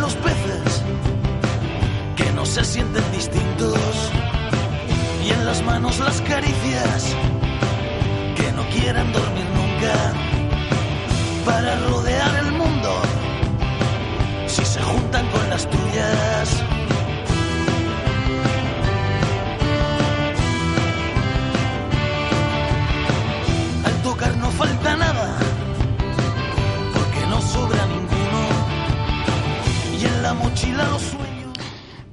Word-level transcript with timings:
Los 0.00 0.14
peces, 0.16 0.82
que 2.16 2.30
no 2.32 2.44
se 2.44 2.64
sienten 2.64 3.04
distintos, 3.12 3.78
y 5.24 5.30
en 5.30 5.46
las 5.46 5.62
manos 5.62 5.98
las 6.00 6.20
caricias, 6.22 7.14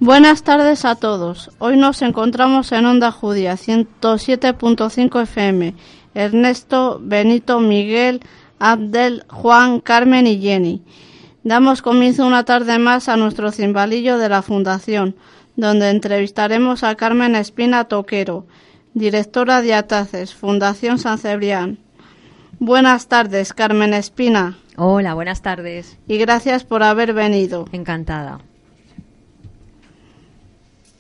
Buenas 0.06 0.44
tardes 0.44 0.84
a 0.84 0.96
todos. 0.96 1.50
Hoy 1.60 1.78
nos 1.78 2.02
encontramos 2.02 2.74
en 2.74 2.86
Onda 2.86 3.10
Judía 3.10 3.54
107.5 3.54 5.22
FM. 5.22 5.76
Ernesto, 6.14 7.00
Benito, 7.02 7.62
Miguel, 7.62 8.20
Abdel, 8.60 9.24
Juan, 9.30 9.80
Carmen 9.80 10.28
y 10.28 10.42
Jenny. 10.42 10.82
Damos 11.46 11.82
comienzo 11.82 12.28
una 12.28 12.44
tarde 12.44 12.80
más 12.80 13.08
a 13.08 13.16
nuestro 13.16 13.54
cimbalillo 13.54 14.18
de 14.18 14.28
la 14.28 14.42
Fundación, 14.42 15.16
donde 15.56 15.90
entrevistaremos 15.90 16.84
a 16.84 16.96
Carmen 16.96 17.38
Espina 17.38 17.86
Toquero, 17.86 18.46
directora 18.94 19.62
de 19.62 19.74
ATACES, 19.74 20.36
Fundación 20.36 21.00
San 21.00 21.18
Cebrián. 21.18 21.78
Buenas 22.60 23.08
tardes, 23.08 23.54
Carmen 23.54 23.94
Espina, 23.94 24.58
Hola, 24.76 25.14
buenas 25.14 25.42
tardes. 25.42 25.98
y 26.10 26.18
gracias 26.18 26.66
por 26.66 26.84
haber 26.84 27.14
venido. 27.14 27.70
Encantada. 27.72 28.42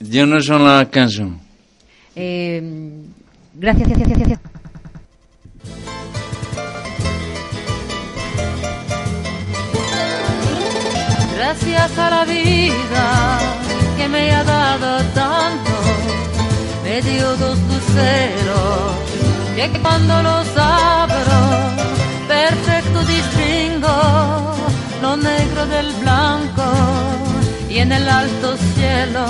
Yo 0.09 0.25
no 0.25 0.41
son 0.41 0.65
la 0.65 0.89
canción. 0.89 1.39
Eh, 2.15 2.61
gracias, 3.55 3.87
gracias, 3.87 4.09
gracias, 4.09 4.29
gracias. 4.29 4.53
Gracias 11.35 11.97
a 11.97 12.09
la 12.09 12.25
vida 12.25 13.39
que 13.97 14.07
me 14.09 14.31
ha 14.31 14.43
dado 14.43 15.03
tanto, 15.13 15.71
me 16.83 17.01
dio 17.01 17.35
dos 17.37 17.59
luceros 17.59 19.03
que 19.55 19.69
cuando 19.81 20.23
los 20.23 20.47
abro, 20.57 21.41
perfecto 22.27 22.99
distingo 23.05 24.55
lo 25.01 25.17
negro 25.17 25.65
del 25.67 25.91
blanco 26.01 26.63
y 27.69 27.79
en 27.79 27.91
el 27.91 28.07
alto 28.07 28.55
cielo 28.73 29.25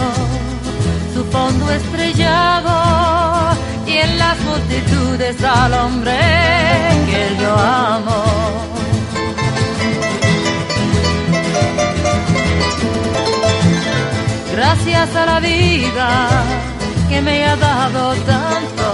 fondo 1.34 1.72
estrellado 1.72 2.76
y 3.88 3.94
en 3.94 4.20
las 4.20 4.40
multitudes 4.42 5.44
al 5.44 5.74
hombre 5.74 6.16
que 7.10 7.42
yo 7.42 7.58
amo. 7.58 8.24
Gracias 14.52 15.16
a 15.16 15.26
la 15.26 15.40
vida 15.40 16.30
que 17.10 17.20
me 17.24 17.46
ha 17.46 17.56
dado 17.56 18.14
tanto, 18.34 18.86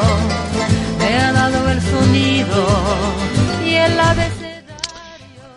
me 0.98 1.18
ha 1.18 1.34
dado 1.34 1.70
el 1.70 1.82
sonido 1.82 2.68
y 3.66 3.74
el 3.74 4.00
abecedario. 4.00 4.76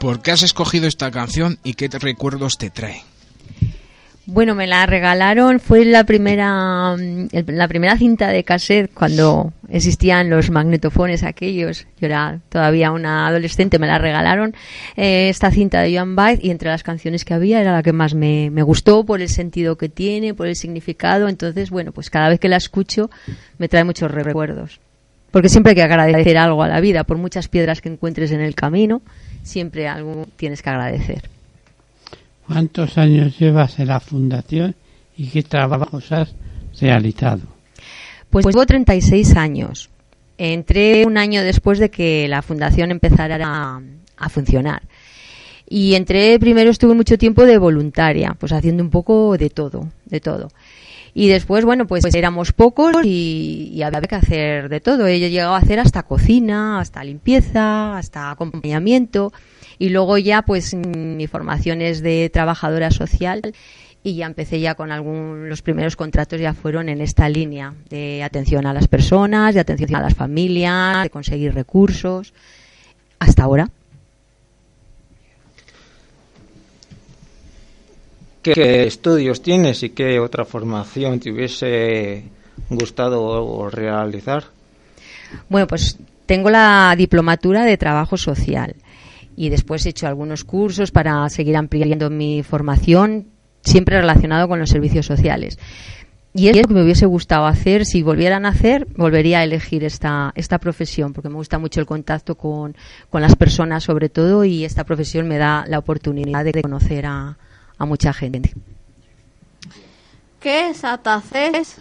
¿Por 0.00 0.21
qué 0.21 0.32
has 0.32 0.42
escogido 0.42 0.88
esta 0.88 1.12
canción 1.12 1.60
y 1.62 1.75
qué 1.75 1.88
recuerdos 1.88 2.59
te 2.59 2.71
trae? 2.71 3.11
Bueno, 4.25 4.55
me 4.55 4.69
la 4.69 4.87
regalaron, 4.87 5.59
fue 5.59 5.84
la 5.84 6.05
primera, 6.05 6.94
mm, 6.97 7.28
la 7.49 7.66
primera 7.66 7.97
cinta 7.97 8.28
de 8.28 8.44
cassette 8.44 8.93
cuando 8.94 9.53
existían 9.69 10.31
los 10.31 10.49
magnetofones 10.49 11.25
aquellos. 11.25 11.87
Yo 12.00 12.06
era 12.06 12.38
todavía 12.49 12.93
una 12.93 13.27
adolescente, 13.27 13.81
me 13.81 13.88
la 13.88 13.99
regalaron 13.99 14.55
eh, 14.97 15.28
esta 15.28 15.50
cinta 15.50 15.81
de 15.81 15.97
Joan 15.97 16.15
Baez 16.15 16.38
y 16.41 16.50
entre 16.50 16.69
las 16.69 16.84
canciones 16.84 17.25
que 17.25 17.34
había 17.34 17.60
era 17.60 17.72
la 17.72 17.83
que 17.83 17.93
más 17.93 18.15
me, 18.15 18.50
me 18.50 18.62
gustó 18.62 19.05
por 19.05 19.21
el 19.21 19.28
sentido 19.28 19.77
que 19.77 19.88
tiene, 19.88 20.34
por 20.34 20.47
el 20.47 20.54
significado. 20.54 21.28
Entonces, 21.28 21.71
bueno, 21.71 21.91
pues 21.91 22.09
cada 22.09 22.28
vez 22.28 22.39
que 22.39 22.49
la 22.49 22.56
escucho 22.56 23.10
me 23.59 23.69
trae 23.69 23.83
muchos 23.83 24.09
recuerdos. 24.09 24.78
Porque 25.33 25.49
siempre 25.49 25.71
hay 25.71 25.77
que 25.77 25.83
agradecer 25.83 26.39
algo 26.39 26.62
a 26.62 26.69
la 26.69 26.81
vida, 26.81 27.03
por 27.03 27.16
muchas 27.16 27.49
piedras 27.49 27.81
que 27.81 27.89
encuentres 27.89 28.31
en 28.31 28.41
el 28.41 28.54
camino, 28.54 29.03
siempre 29.43 29.89
algo 29.89 30.28
tienes 30.37 30.62
que 30.62 30.71
agradecer. 30.71 31.22
¿Cuántos 32.47 32.98
años 32.98 33.38
llevas 33.38 33.78
en 33.78 33.88
la 33.88 34.00
fundación 34.00 34.75
y 35.16 35.28
qué 35.28 35.42
trabajos 35.42 36.10
has 36.12 36.34
realizado? 36.80 37.42
Pues 38.30 38.47
llevo 38.47 38.66
36 38.66 39.36
años. 39.36 39.91
Entré 40.38 41.06
un 41.06 41.19
año 41.19 41.42
después 41.42 41.78
de 41.78 41.91
que 41.91 42.26
la 42.28 42.42
fundación 42.42 42.91
empezara 42.91 43.38
a, 43.42 43.80
a 44.16 44.28
funcionar. 44.28 44.82
Y 45.69 45.94
entré, 45.94 46.38
primero 46.38 46.70
estuve 46.70 46.94
mucho 46.94 47.16
tiempo 47.16 47.47
de 47.47 47.58
voluntaria, 47.58 48.36
pues 48.38 48.53
haciendo 48.53 48.82
un 48.82 48.91
poco 48.91 49.36
de 49.38 49.50
todo, 49.50 49.88
de 50.06 50.20
todo. 50.20 50.48
Y 51.14 51.28
después, 51.28 51.64
bueno, 51.64 51.86
pues 51.86 52.04
éramos 52.14 52.52
pocos 52.52 53.04
y, 53.04 53.80
había 53.82 54.00
que 54.00 54.14
hacer 54.14 54.68
de 54.68 54.80
todo. 54.80 55.06
He 55.06 55.18
llegado 55.18 55.54
a 55.54 55.58
hacer 55.58 55.78
hasta 55.78 56.04
cocina, 56.04 56.80
hasta 56.80 57.04
limpieza, 57.04 57.98
hasta 57.98 58.30
acompañamiento. 58.30 59.32
Y 59.78 59.90
luego 59.90 60.16
ya, 60.16 60.42
pues, 60.42 60.74
mi 60.74 61.26
formación 61.26 61.82
es 61.82 62.02
de 62.02 62.30
trabajadora 62.32 62.90
social 62.90 63.52
y 64.02 64.16
ya 64.16 64.26
empecé 64.26 64.60
ya 64.60 64.74
con 64.74 64.90
algún, 64.90 65.48
los 65.48 65.62
primeros 65.62 65.96
contratos 65.96 66.40
ya 66.40 66.54
fueron 66.54 66.88
en 66.88 67.00
esta 67.00 67.28
línea 67.28 67.74
de 67.88 68.22
atención 68.22 68.66
a 68.66 68.72
las 68.72 68.88
personas, 68.88 69.54
de 69.54 69.60
atención 69.60 69.94
a 69.94 70.00
las 70.00 70.14
familias, 70.14 71.04
de 71.04 71.10
conseguir 71.10 71.54
recursos, 71.54 72.32
hasta 73.18 73.44
ahora. 73.44 73.70
¿Qué 78.42 78.84
estudios 78.88 79.41
tienes 79.41 79.84
y 79.84 79.91
qué 79.91 80.19
otra 80.19 80.44
formación 80.44 81.20
te 81.20 81.30
hubiese 81.30 82.25
gustado 82.70 83.70
realizar? 83.70 84.44
Bueno, 85.48 85.69
pues 85.69 85.97
tengo 86.26 86.50
la 86.50 86.92
diplomatura 86.98 87.64
de 87.64 87.76
trabajo 87.76 88.16
social 88.16 88.75
y 89.36 89.48
después 89.48 89.86
he 89.86 89.91
hecho 89.91 90.08
algunos 90.08 90.42
cursos 90.42 90.91
para 90.91 91.28
seguir 91.28 91.56
ampliando 91.56 92.10
mi 92.10 92.42
formación, 92.42 93.28
siempre 93.62 94.00
relacionado 94.00 94.48
con 94.48 94.59
los 94.59 94.71
servicios 94.71 95.06
sociales. 95.06 95.59
Y 96.34 96.48
es 96.48 96.56
lo 96.56 96.65
que 96.65 96.74
me 96.74 96.83
hubiese 96.83 97.06
gustado 97.06 97.47
hacer, 97.47 97.84
si 97.84 98.03
volvieran 98.03 98.47
a 98.47 98.50
hacer, 98.50 98.89
volvería 98.97 99.41
a 99.41 99.44
elegir 99.44 99.84
esta, 99.84 100.33
esta 100.34 100.59
profesión, 100.59 101.12
porque 101.12 101.28
me 101.28 101.36
gusta 101.36 101.59
mucho 101.59 101.78
el 101.78 101.86
contacto 101.86 102.36
con, 102.36 102.74
con 103.09 103.22
las 103.22 103.36
personas 103.36 103.84
sobre 103.84 104.09
todo 104.09 104.42
y 104.44 104.65
esta 104.65 104.83
profesión 104.83 105.28
me 105.28 105.39
da 105.39 105.65
la 105.68 105.78
oportunidad 105.78 106.44
de 106.44 106.62
conocer 106.62 107.04
a, 107.04 107.36
a 107.82 107.86
mucha 107.86 108.12
gente. 108.12 108.52
¿Qué 110.40 110.70
es 110.70 110.84
ATACES? 110.84 111.76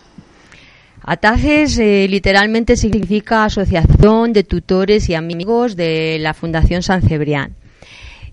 ATACES 1.03 1.79
eh, 1.79 2.07
literalmente 2.09 2.75
significa 2.75 3.45
Asociación 3.45 4.33
de 4.33 4.43
Tutores 4.43 5.09
y 5.09 5.15
Amigos 5.15 5.75
de 5.75 6.17
la 6.19 6.33
Fundación 6.33 6.83
San 6.83 7.01
Cebrián. 7.01 7.55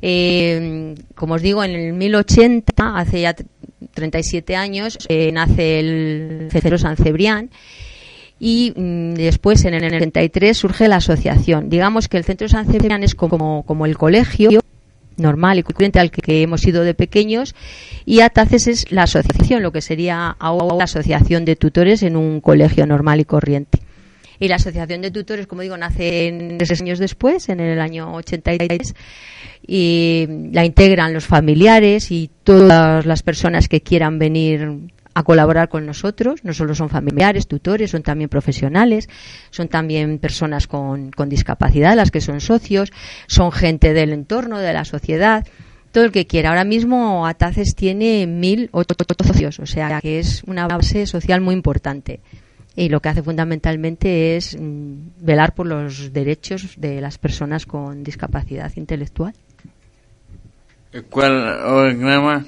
Eh, 0.01 0.95
como 1.15 1.35
os 1.35 1.43
digo, 1.43 1.65
en 1.65 1.73
el 1.73 1.93
1080, 1.95 2.99
hace 2.99 3.23
ya 3.23 3.35
37 3.95 4.55
años, 4.55 4.99
eh, 5.09 5.33
nace 5.33 5.81
el 5.81 6.49
Centro 6.51 6.79
San 6.79 6.97
Cebrián 6.97 7.51
y 8.39 8.73
mm, 8.77 9.15
después 9.15 9.65
en 9.65 9.75
el 9.75 9.85
83 9.85 10.57
surge 10.57 10.89
la 10.89 10.97
asociación. 10.97 11.69
Digamos 11.69 12.09
que 12.09 12.17
el 12.17 12.25
Centro 12.25 12.49
San 12.49 12.67
Cebrián 12.67 13.03
es 13.03 13.15
como, 13.15 13.65
como 13.65 13.87
el 13.87 13.97
colegio 13.97 14.61
normal 15.19 15.59
y 15.59 15.63
corriente 15.63 16.01
al 16.01 16.11
que 16.11 16.43
hemos 16.43 16.67
ido 16.67 16.85
de 16.85 16.95
pequeños 16.95 17.55
y 18.05 18.21
ATACES 18.21 18.67
es 18.67 18.93
la 18.93 19.05
asociación, 19.05 19.63
lo 19.63 19.73
que 19.73 19.81
sería 19.81 20.29
ahora 20.39 20.77
la 20.77 20.85
asociación 20.85 21.45
de 21.45 21.57
tutores 21.57 22.03
en 22.03 22.17
un 22.17 22.41
colegio 22.41 22.87
normal 22.87 23.21
y 23.21 23.25
corriente. 23.25 23.81
Y 24.41 24.49
la 24.49 24.57
asociación 24.57 25.03
de 25.03 25.11
tutores, 25.11 25.47
como 25.47 25.63
digo, 25.63 25.77
nace 25.77 26.57
tres 26.59 26.81
años 26.81 26.99
después, 26.99 27.49
en 27.49 27.59
el 27.59 27.81
año 27.81 28.15
83, 28.15 28.95
y 29.67 30.27
la 30.53 30.65
integran 30.65 31.13
los 31.13 31.27
familiares 31.27 32.13
y 32.13 32.31
todas 32.45 33.05
las 33.05 33.23
personas 33.23 33.69
que 33.69 33.81
quieran 33.81 34.19
venir 34.19 34.93
a 35.19 35.25
colaborar 35.25 35.69
con 35.69 35.85
nosotros. 35.85 36.45
No 36.45 36.55
solo 36.55 36.77
son 36.77 36.89
familiares, 36.89 37.49
tutores, 37.49 37.91
son 37.91 38.03
también 38.03 38.31
profesionales, 38.31 39.09
son 39.51 39.67
también 39.67 40.19
personas 40.21 40.69
con, 40.69 41.11
con 41.11 41.29
discapacidad, 41.29 41.97
las 41.97 42.13
que 42.13 42.21
son 42.21 42.41
socios, 42.41 42.93
son 43.27 43.51
gente 43.51 43.93
del 43.95 44.13
entorno, 44.13 44.59
de 44.59 44.73
la 44.73 44.85
sociedad 44.85 45.45
todo 45.91 46.05
el 46.05 46.13
que 46.13 46.27
quiera. 46.27 46.51
Ahora 46.51 46.65
mismo 46.65 47.27
Ataces 47.27 47.75
tiene 47.75 48.27
mil 48.27 48.71
socios, 49.25 49.59
o 49.59 49.67
sea 49.67 50.01
que 50.01 50.21
es 50.21 50.45
una 50.47 50.69
base 50.69 51.07
social 51.07 51.41
muy 51.41 51.55
importante. 51.55 52.21
Y 52.77 52.91
lo 52.91 53.01
que 53.01 53.09
hace 53.09 53.23
fundamentalmente 53.25 54.37
es 54.37 54.57
mm, 54.57 54.93
velar 55.21 55.55
por 55.55 55.67
los 55.67 56.13
derechos 56.13 56.75
de 56.77 57.01
las 57.01 57.19
personas 57.19 57.67
con 57.67 58.05
discapacidad 58.05 58.71
intelectual. 58.77 59.35
¿Cuál 61.11 61.33
organigrama 61.65 62.45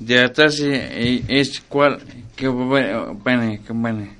de 0.00 0.18
Ataces 0.18 0.90
es 1.28 1.60
cuál? 1.60 2.00
¿Qué 2.34 2.50
pone? 2.50 3.60
¿Qué 3.64 3.74
pone? 3.74 4.10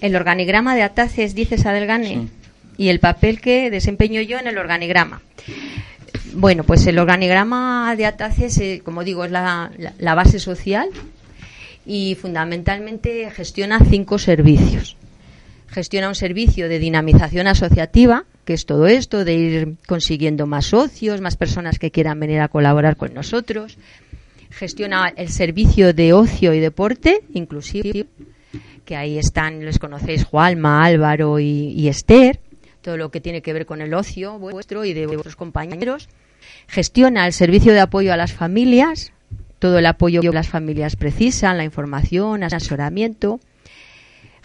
El 0.00 0.16
organigrama 0.16 0.74
de 0.74 0.82
Ataces, 0.82 1.34
dices 1.34 1.64
Adelgane, 1.64 2.28
y 2.76 2.88
el 2.88 3.00
papel 3.00 3.40
que 3.40 3.70
desempeño 3.70 4.20
yo 4.20 4.38
en 4.38 4.46
el 4.46 4.58
organigrama. 4.58 5.22
Bueno, 6.32 6.64
pues 6.64 6.86
el 6.86 6.98
organigrama 6.98 7.94
de 7.96 8.06
Ataces, 8.06 8.58
eh, 8.58 8.82
como 8.84 9.04
digo, 9.04 9.24
es 9.24 9.30
la, 9.30 9.70
la, 9.98 10.14
base 10.14 10.38
social 10.38 10.88
y 11.84 12.16
fundamentalmente 12.20 13.30
gestiona 13.30 13.80
cinco 13.84 14.18
servicios. 14.18 14.96
Gestiona 15.68 16.08
un 16.08 16.14
servicio 16.14 16.68
de 16.68 16.78
dinamización 16.78 17.46
asociativa, 17.46 18.24
que 18.44 18.54
es 18.54 18.64
todo 18.64 18.86
esto, 18.86 19.24
de 19.24 19.34
ir 19.34 19.74
consiguiendo 19.86 20.46
más 20.46 20.66
socios, 20.66 21.20
más 21.20 21.36
personas 21.36 21.78
que 21.78 21.90
quieran 21.90 22.18
venir 22.18 22.40
a 22.40 22.48
colaborar 22.48 22.96
con 22.96 23.12
nosotros. 23.12 23.76
Gestiona 24.50 25.12
el 25.16 25.28
servicio 25.28 25.92
de 25.92 26.12
ocio 26.12 26.52
y 26.54 26.60
deporte, 26.60 27.22
inclusive, 27.32 28.06
que 28.84 28.96
ahí 28.96 29.18
están, 29.18 29.64
les 29.64 29.78
conocéis, 29.78 30.24
Juanma, 30.24 30.84
Álvaro 30.84 31.38
y, 31.38 31.72
y 31.72 31.88
Esther 31.88 32.40
todo 32.80 32.96
lo 32.96 33.10
que 33.10 33.20
tiene 33.20 33.42
que 33.42 33.52
ver 33.52 33.66
con 33.66 33.80
el 33.80 33.94
ocio 33.94 34.38
vuestro 34.38 34.84
y 34.84 34.92
de 34.92 35.06
vuestros 35.06 35.36
compañeros. 35.36 36.08
Gestiona 36.66 37.26
el 37.26 37.32
servicio 37.32 37.72
de 37.72 37.80
apoyo 37.80 38.12
a 38.12 38.16
las 38.16 38.32
familias, 38.32 39.12
todo 39.58 39.78
el 39.78 39.86
apoyo 39.86 40.22
que 40.22 40.30
las 40.30 40.48
familias 40.48 40.96
precisan, 40.96 41.58
la 41.58 41.64
información, 41.64 42.42
asesoramiento. 42.42 43.40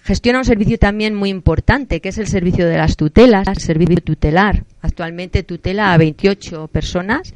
Gestiona 0.03 0.39
un 0.39 0.45
servicio 0.45 0.77
también 0.77 1.15
muy 1.15 1.29
importante, 1.29 1.99
que 1.99 2.09
es 2.09 2.17
el 2.19 2.27
servicio 2.27 2.67
de 2.67 2.77
las 2.77 2.95
tutelas, 2.95 3.47
el 3.47 3.57
servicio 3.57 3.95
tutelar. 3.97 4.63
Actualmente 4.81 5.41
tutela 5.41 5.93
a 5.93 5.97
28 5.97 6.67
personas 6.67 7.33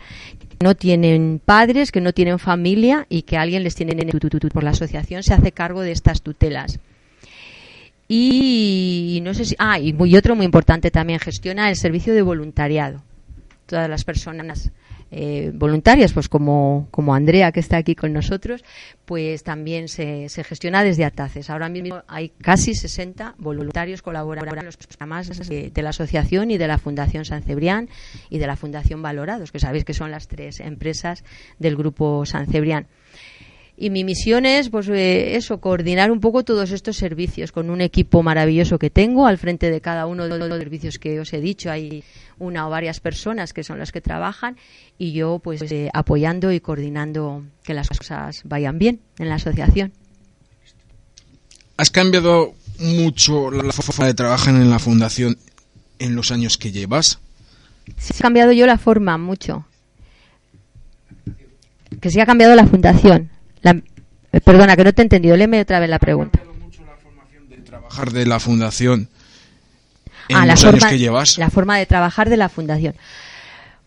no 0.60 0.76
tienen 0.76 1.42
padres, 1.44 1.92
que 1.92 2.02
no 2.02 2.14
tienen 2.14 2.40
familia 2.40 3.06
y 3.10 3.22
que 3.24 3.38
alguien 3.38 3.64
les 3.64 3.76
tiene 3.76 3.94
por 4.52 4.64
la 4.64 4.72
asociación 4.72 5.24
se 5.24 5.34
hace 5.34 5.52
cargo 5.52 5.82
de 5.82 5.92
estas 5.92 6.22
tutelas. 6.22 6.80
Y 8.08 9.20
no 9.24 9.34
sé 9.34 9.46
si. 9.46 9.56
Ah, 9.60 9.80
y, 9.80 9.94
otro 10.18 10.36
muy 10.36 10.46
importante 10.46 10.90
también, 10.90 11.20
gestiona 11.20 11.70
el 11.70 11.76
servicio 11.76 12.14
de 12.14 12.24
voluntariado. 12.24 13.04
Todas 13.68 13.88
las 13.88 14.04
personas 14.04 14.72
eh, 15.12 15.52
voluntarias, 15.54 16.14
pues 16.14 16.30
como, 16.30 16.88
como 16.92 17.16
Andrea, 17.16 17.52
que 17.52 17.60
está 17.60 17.78
aquí 17.78 17.96
con 17.96 18.14
nosotros, 18.14 18.64
pues 19.06 19.44
también 19.44 19.88
se, 19.88 20.30
se 20.30 20.44
gestiona 20.44 20.84
desde 20.84 21.06
ATACES. 21.06 21.50
Ahora 21.50 21.70
mismo 21.70 22.04
hay 22.08 22.30
casi 22.30 22.76
60 22.76 23.36
voluntarios 23.38 24.02
colaborando 24.02 24.60
en 24.60 24.66
los 24.66 24.78
programas 24.78 25.28
de, 25.48 25.72
de, 25.72 25.82
la 25.82 25.90
asociación 25.90 26.52
y 26.52 26.58
de 26.58 26.68
la 26.68 26.78
Fundación 26.78 27.26
San 27.26 27.44
Cebrián 27.44 27.90
y 28.30 28.38
de 28.38 28.48
la 28.48 28.56
Fundación 28.56 29.02
Valorados, 29.02 29.52
que 29.52 29.60
sabéis 29.60 29.86
que 29.86 29.94
son 29.94 30.12
las 30.12 30.28
tres 30.28 30.60
empresas 30.60 31.24
del 31.58 31.76
grupo 31.76 32.26
San 32.26 32.48
Cebrián. 32.48 32.88
Y 33.82 33.92
mi 33.92 34.04
misión 34.04 34.46
es, 34.46 34.70
pues, 34.70 34.90
eh, 34.90 35.38
eso, 35.38 35.62
coordinar 35.62 36.12
un 36.12 36.20
poco 36.20 36.44
todos 36.44 36.72
estos 36.72 36.98
servicios 36.98 37.54
con 37.54 37.70
un 37.70 37.80
equipo 37.80 38.22
maravilloso 38.22 38.78
que 38.78 38.90
tengo 38.90 39.26
al 39.26 39.38
frente 39.38 39.72
de 39.72 39.80
cada 39.80 40.06
uno 40.06 40.28
de 40.28 40.38
los 40.38 40.50
servicios 40.60 41.00
que 41.00 41.18
os 41.18 41.32
he 41.32 41.40
dicho. 41.40 41.72
Hay 41.72 42.04
una 42.40 42.68
o 42.68 42.70
varias 42.70 43.00
personas 43.00 43.54
que 43.54 43.64
son 43.64 43.80
las 43.80 43.94
que 43.94 44.02
trabajan 44.02 44.58
y 44.98 45.14
yo, 45.14 45.40
pues, 45.40 45.62
eh, 45.72 45.90
apoyando 45.94 46.52
y 46.52 46.60
coordinando 46.60 47.46
que 47.64 47.74
las 47.74 47.88
cosas 47.88 48.42
vayan 48.44 48.80
bien 48.80 49.00
en 49.18 49.30
la 49.30 49.36
asociación. 49.36 49.94
¿Has 51.78 51.90
cambiado 51.90 52.56
mucho 52.80 53.50
la 53.50 53.72
forma 53.72 54.08
de 54.08 54.14
trabajar 54.14 54.56
en 54.56 54.70
la 54.70 54.80
fundación 54.80 55.38
en 56.00 56.18
los 56.18 56.32
años 56.32 56.58
que 56.58 56.74
llevas? 56.74 57.20
Sí, 57.98 58.12
he 58.14 58.22
cambiado 58.22 58.52
yo 58.52 58.66
la 58.66 58.78
forma 58.78 59.18
mucho. 59.18 59.66
Que 62.02 62.10
sí 62.10 62.20
ha 62.20 62.26
cambiado 62.26 62.56
la 62.56 62.68
fundación. 62.68 63.39
La, 63.62 63.72
eh, 64.32 64.42
perdona, 64.42 64.76
que 64.76 64.84
no 64.84 64.94
te 64.94 65.02
he 65.02 65.04
entendido. 65.04 65.36
Léeme 65.36 65.62
otra 65.62 65.80
vez 65.80 65.90
la 65.90 66.00
pregunta. 66.00 66.40
mucho 66.62 66.84
la 66.86 66.96
formación 66.96 67.50
de 67.50 67.58
trabajar 67.58 68.12
de 68.12 68.26
la 68.26 68.40
fundación 68.40 69.10
en 70.28 70.38
ah, 70.38 70.46
los 70.46 70.48
la 70.48 70.70
años 70.70 70.82
forma, 70.82 70.90
que 70.90 71.00
llevas. 71.00 71.38
La 71.38 71.50
forma 71.50 71.78
de 71.78 71.86
trabajar 71.86 72.30
de 72.30 72.38
la 72.38 72.50
fundación. 72.50 72.96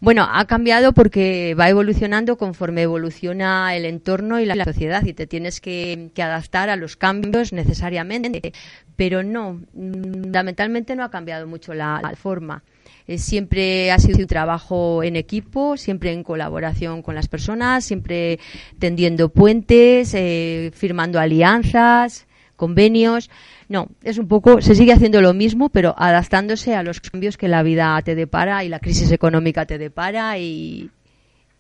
Bueno, 0.01 0.29
ha 0.29 0.45
cambiado 0.47 0.93
porque 0.93 1.55
va 1.55 1.69
evolucionando 1.69 2.37
conforme 2.37 2.83
evoluciona 2.83 3.77
el 3.77 3.85
entorno 3.85 4.41
y 4.41 4.47
la 4.47 4.65
sociedad 4.65 5.05
y 5.05 5.13
te 5.13 5.29
tienes 5.29 5.61
que, 5.61 6.11
que 6.13 6.25
adaptar 6.25 6.71
a 6.71 6.77
los 6.77 6.97
cambios 6.97 7.53
necesariamente. 7.53 8.53
Pero 8.97 9.23
no, 9.23 9.61
fundamentalmente 9.73 10.97
no 10.97 11.05
ha 11.05 11.11
cambiado 11.13 11.47
mucho 11.47 11.73
la, 11.73 12.01
la 12.03 12.17
forma. 12.17 12.65
Eh, 13.07 13.19
siempre 13.19 13.91
ha 13.91 13.99
sido 13.99 14.19
un 14.19 14.27
trabajo 14.27 15.03
en 15.03 15.17
equipo, 15.17 15.77
siempre 15.77 16.13
en 16.13 16.23
colaboración 16.23 17.03
con 17.03 17.15
las 17.15 17.29
personas, 17.29 17.85
siempre 17.85 18.39
tendiendo 18.79 19.29
puentes, 19.29 20.15
eh, 20.15 20.71
firmando 20.75 21.19
alianzas, 21.19 22.27
convenios. 22.57 23.31
No, 23.69 23.89
es 24.03 24.19
un 24.19 24.29
poco, 24.29 24.61
se 24.61 24.75
sigue 24.75 24.93
haciendo 24.93 25.21
lo 25.21 25.35
mismo, 25.35 25.69
pero 25.69 25.95
adaptándose 25.97 26.75
a 26.75 26.83
los 26.83 27.01
cambios 27.01 27.37
que 27.37 27.49
la 27.49 27.63
vida 27.63 28.01
te 28.03 28.15
depara 28.15 28.65
y 28.65 28.69
la 28.69 28.81
crisis 28.81 29.11
económica 29.11 29.67
te 29.67 29.79
depara 29.79 30.39
y 30.39 30.91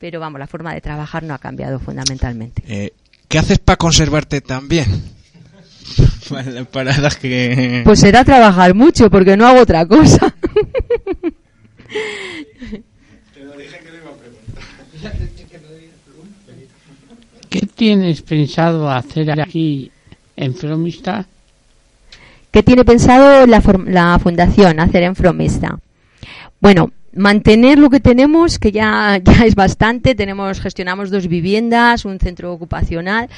pero 0.03 0.19
vamos, 0.19 0.41
la 0.41 0.49
forma 0.49 0.75
de 0.75 0.81
trabajar 0.81 1.23
no 1.23 1.33
ha 1.33 1.39
cambiado 1.39 1.79
fundamentalmente. 1.79 2.61
Eh, 2.67 2.93
¿Qué 3.29 3.39
haces 3.39 3.61
para 3.61 3.77
conservarte 3.77 4.41
tan 4.41 4.67
bien? 4.67 5.01
para, 6.29 6.65
para 6.73 6.99
las 6.99 7.15
que... 7.15 7.83
Pues 7.85 8.01
será 8.01 8.25
trabajar 8.25 8.75
mucho, 8.75 9.09
porque 9.11 9.37
no 9.37 9.47
hago 9.47 9.61
otra 9.61 9.87
cosa. 9.87 10.35
¿Qué 17.51 17.61
tienes 17.75 18.23
pensado 18.23 18.91
hacer 18.91 19.41
aquí 19.41 19.91
en 20.37 20.55
Fromista? 20.55 21.27
¿Qué 22.51 22.63
tiene 22.63 22.85
pensado 22.85 23.47
la, 23.47 23.63
la 23.87 24.19
fundación 24.19 24.81
hacer 24.81 25.03
en 25.03 25.15
Fromista? 25.15 25.79
Bueno, 26.61 26.93
mantener 27.15 27.79
lo 27.79 27.91
que 27.91 28.01
tenemos, 28.01 28.59
que 28.59 28.73
ya, 28.73 29.19
ya 29.25 29.45
es 29.45 29.55
bastante. 29.55 30.15
Tenemos, 30.15 30.61
gestionamos 30.61 31.11
dos 31.11 31.29
viviendas, 31.29 32.05
un 32.05 32.19
centro 32.19 32.53
ocupacional. 32.53 33.29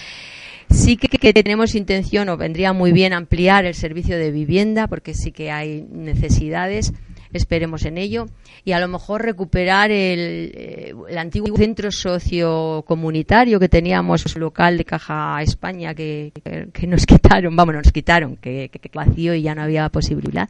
Sí 0.70 0.96
que, 0.96 1.08
que, 1.08 1.32
tenemos 1.32 1.74
intención, 1.74 2.28
o 2.28 2.36
vendría 2.36 2.72
muy 2.72 2.92
bien 2.92 3.12
ampliar 3.12 3.64
el 3.64 3.74
servicio 3.74 4.16
de 4.16 4.30
vivienda, 4.30 4.86
porque 4.86 5.14
sí 5.14 5.30
que 5.30 5.50
hay 5.50 5.86
necesidades 5.90 6.92
esperemos 7.38 7.84
en 7.84 7.98
ello, 7.98 8.26
y 8.64 8.72
a 8.72 8.80
lo 8.80 8.88
mejor 8.88 9.22
recuperar 9.22 9.90
el, 9.90 10.52
eh, 10.54 10.94
el 11.08 11.18
antiguo 11.18 11.56
centro 11.56 11.90
sociocomunitario 11.90 13.60
que 13.60 13.68
teníamos 13.68 14.36
local 14.36 14.78
de 14.78 14.84
Caja 14.84 15.40
España 15.42 15.94
que, 15.94 16.32
que, 16.72 16.86
nos 16.86 17.06
quitaron, 17.06 17.54
vamos, 17.56 17.74
nos 17.74 17.92
quitaron, 17.92 18.36
que, 18.36 18.70
que, 18.70 18.90
vacío 18.92 19.34
y 19.34 19.42
ya 19.42 19.54
no 19.54 19.62
había 19.62 19.88
posibilidad, 19.88 20.48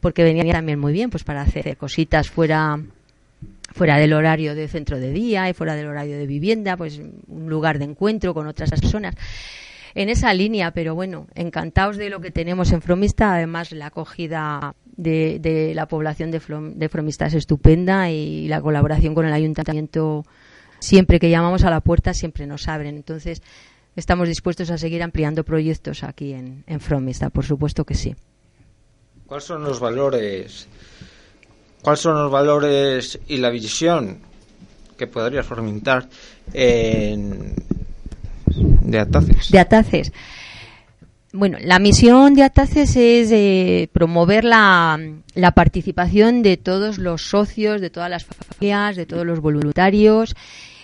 porque 0.00 0.22
venía 0.22 0.52
también 0.52 0.78
muy 0.78 0.92
bien 0.92 1.10
pues 1.10 1.24
para 1.24 1.42
hacer 1.42 1.76
cositas 1.76 2.28
fuera 2.30 2.78
fuera 3.72 3.98
del 3.98 4.12
horario 4.12 4.54
de 4.54 4.68
centro 4.68 4.98
de 4.98 5.12
día 5.12 5.48
y 5.48 5.52
fuera 5.52 5.74
del 5.74 5.86
horario 5.86 6.18
de 6.18 6.26
vivienda, 6.26 6.76
pues 6.76 7.00
un 7.28 7.48
lugar 7.48 7.78
de 7.78 7.84
encuentro 7.84 8.34
con 8.34 8.46
otras 8.46 8.70
personas. 8.70 9.14
En 9.94 10.08
esa 10.08 10.32
línea, 10.34 10.70
pero 10.70 10.94
bueno, 10.94 11.26
encantados 11.34 11.96
de 11.96 12.10
lo 12.10 12.20
que 12.20 12.30
tenemos 12.30 12.72
en 12.72 12.80
Fromista, 12.80 13.34
además 13.34 13.72
la 13.72 13.86
acogida 13.86 14.74
de, 15.02 15.38
de 15.40 15.74
la 15.74 15.86
población 15.86 16.30
de, 16.30 16.40
de 16.74 16.88
Fromista 16.88 17.26
es 17.26 17.34
estupenda 17.34 18.10
y 18.10 18.48
la 18.48 18.60
colaboración 18.60 19.14
con 19.14 19.26
el 19.26 19.32
ayuntamiento, 19.32 20.24
siempre 20.78 21.18
que 21.18 21.30
llamamos 21.30 21.64
a 21.64 21.70
la 21.70 21.80
puerta, 21.80 22.14
siempre 22.14 22.46
nos 22.46 22.68
abren. 22.68 22.96
Entonces, 22.96 23.42
estamos 23.96 24.28
dispuestos 24.28 24.70
a 24.70 24.78
seguir 24.78 25.02
ampliando 25.02 25.44
proyectos 25.44 26.04
aquí 26.04 26.32
en, 26.32 26.64
en 26.66 26.80
Fromista, 26.80 27.30
por 27.30 27.44
supuesto 27.44 27.84
que 27.84 27.94
sí. 27.94 28.14
¿Cuáles 29.26 29.44
son 29.44 29.62
los 29.62 29.78
valores 29.78 30.68
¿Cuáles 31.82 32.00
son 32.00 32.14
los 32.14 32.30
valores 32.30 33.18
y 33.26 33.38
la 33.38 33.50
visión 33.50 34.18
que 34.98 35.06
podrías 35.06 35.46
fomentar 35.46 36.08
en, 36.52 37.54
de 38.82 38.98
Ataces? 38.98 39.50
De 39.50 39.58
Ataces. 39.58 40.12
Bueno, 41.32 41.58
la 41.60 41.78
misión 41.78 42.34
de 42.34 42.42
Ataces 42.42 42.96
es 42.96 43.30
eh, 43.30 43.88
promover 43.92 44.44
la, 44.44 44.98
participación 45.54 46.42
de 46.42 46.56
todos 46.56 46.98
los 46.98 47.22
socios, 47.22 47.80
de 47.80 47.88
todas 47.88 48.10
las 48.10 48.24
familias, 48.24 48.96
de 48.96 49.06
todos 49.06 49.24
los 49.24 49.38
voluntarios. 49.38 50.34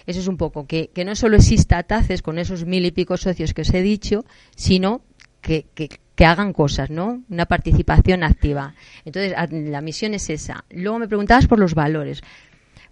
Eso 0.07 0.21
es 0.21 0.29
un 0.29 0.37
poco, 0.37 0.67
que, 0.69 0.91
que 0.95 1.05
no 1.05 1.17
solo 1.17 1.37
exista 1.37 1.79
Ataces 1.79 2.23
con 2.23 2.38
esos 2.38 2.65
mil 2.65 2.87
y 2.87 2.93
pico 2.93 3.17
socios 3.17 3.55
que 3.55 3.62
os 3.62 3.75
he 3.75 3.83
dicho, 3.83 4.25
sino 4.55 5.00
que, 5.41 5.67
que, 5.75 5.88
que 6.15 6.25
hagan 6.25 6.53
cosas, 6.53 6.91
¿no? 6.91 7.25
Una 7.29 7.47
participación 7.47 8.23
activa. 8.23 8.75
Entonces, 9.05 9.35
la 9.50 9.81
misión 9.81 10.15
es 10.15 10.31
esa. 10.31 10.65
Luego 10.71 11.00
me 11.00 11.09
preguntabas 11.09 11.49
por 11.49 11.59
los 11.59 11.75
valores. 11.75 12.23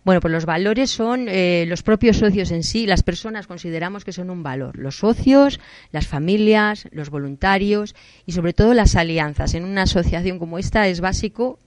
Bueno, 0.05 0.21
pues 0.21 0.33
los 0.33 0.45
valores 0.45 0.91
son 0.91 1.29
eh, 1.29 1.65
los 1.67 1.83
propios 1.83 2.19
socios 2.19 2.51
en 2.51 2.63
sí, 2.63 2.87
las 2.87 3.03
personas 3.03 3.47
consideramos 3.47 4.05
que 4.05 4.13
son 4.13 4.29
un 4.29 4.43
valor. 4.43 4.77
Los 4.77 4.99
socios, 4.99 5.61
las 5.93 6.07
familias, 6.07 6.87
los 6.93 7.09
voluntarios 7.09 7.95
y 8.27 8.33
sobre 8.33 8.53
todo 8.53 8.75
las 8.75 8.97
alianzas. 8.97 9.55
En 9.55 9.65
una 9.65 9.83
asociación 9.83 10.39
como 10.39 10.59
esta 10.59 10.87
es 10.89 11.01
básico 11.01 11.59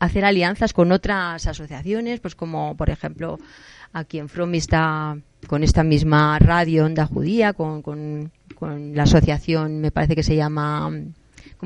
hacer 0.00 0.24
alianzas 0.24 0.72
con 0.72 0.90
otras 0.90 1.46
asociaciones, 1.46 2.20
pues 2.20 2.34
como 2.34 2.76
por 2.76 2.90
ejemplo 2.90 3.38
aquí 3.92 4.18
en 4.18 4.28
From 4.28 4.54
está 4.54 5.16
con 5.46 5.62
esta 5.62 5.84
misma 5.84 6.38
radio 6.40 6.86
Onda 6.86 7.06
Judía, 7.06 7.52
con, 7.52 7.82
con 7.82 8.30
la 8.94 9.04
asociación, 9.04 9.80
me 9.80 9.92
parece 9.92 10.16
que 10.16 10.24
se 10.24 10.34
llama 10.34 10.90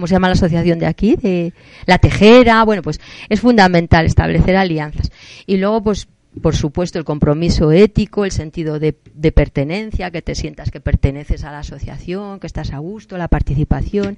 ¿cómo 0.01 0.07
se 0.07 0.15
llama 0.15 0.29
la 0.29 0.33
asociación 0.33 0.79
de 0.79 0.87
aquí? 0.87 1.17
De 1.17 1.53
la 1.85 1.99
Tejera. 1.99 2.65
Bueno, 2.65 2.81
pues 2.81 3.03
es 3.29 3.39
fundamental 3.41 4.07
establecer 4.07 4.57
alianzas. 4.57 5.13
Y 5.45 5.59
luego, 5.59 5.83
pues, 5.83 6.09
por 6.41 6.57
supuesto, 6.57 6.99
el 6.99 7.05
compromiso 7.05 7.71
ético, 7.71 8.25
el 8.25 8.31
sentido 8.31 8.79
de, 8.79 8.97
de, 9.13 9.31
pertenencia, 9.31 10.11
que 10.11 10.23
te 10.23 10.35
sientas 10.35 10.71
que 10.71 10.81
perteneces 10.81 11.45
a 11.45 11.53
la 11.53 11.59
asociación, 11.59 12.41
que 12.41 12.47
estás 12.47 12.73
a 12.73 12.79
gusto, 12.79 13.19
la 13.19 13.29
participación. 13.29 14.17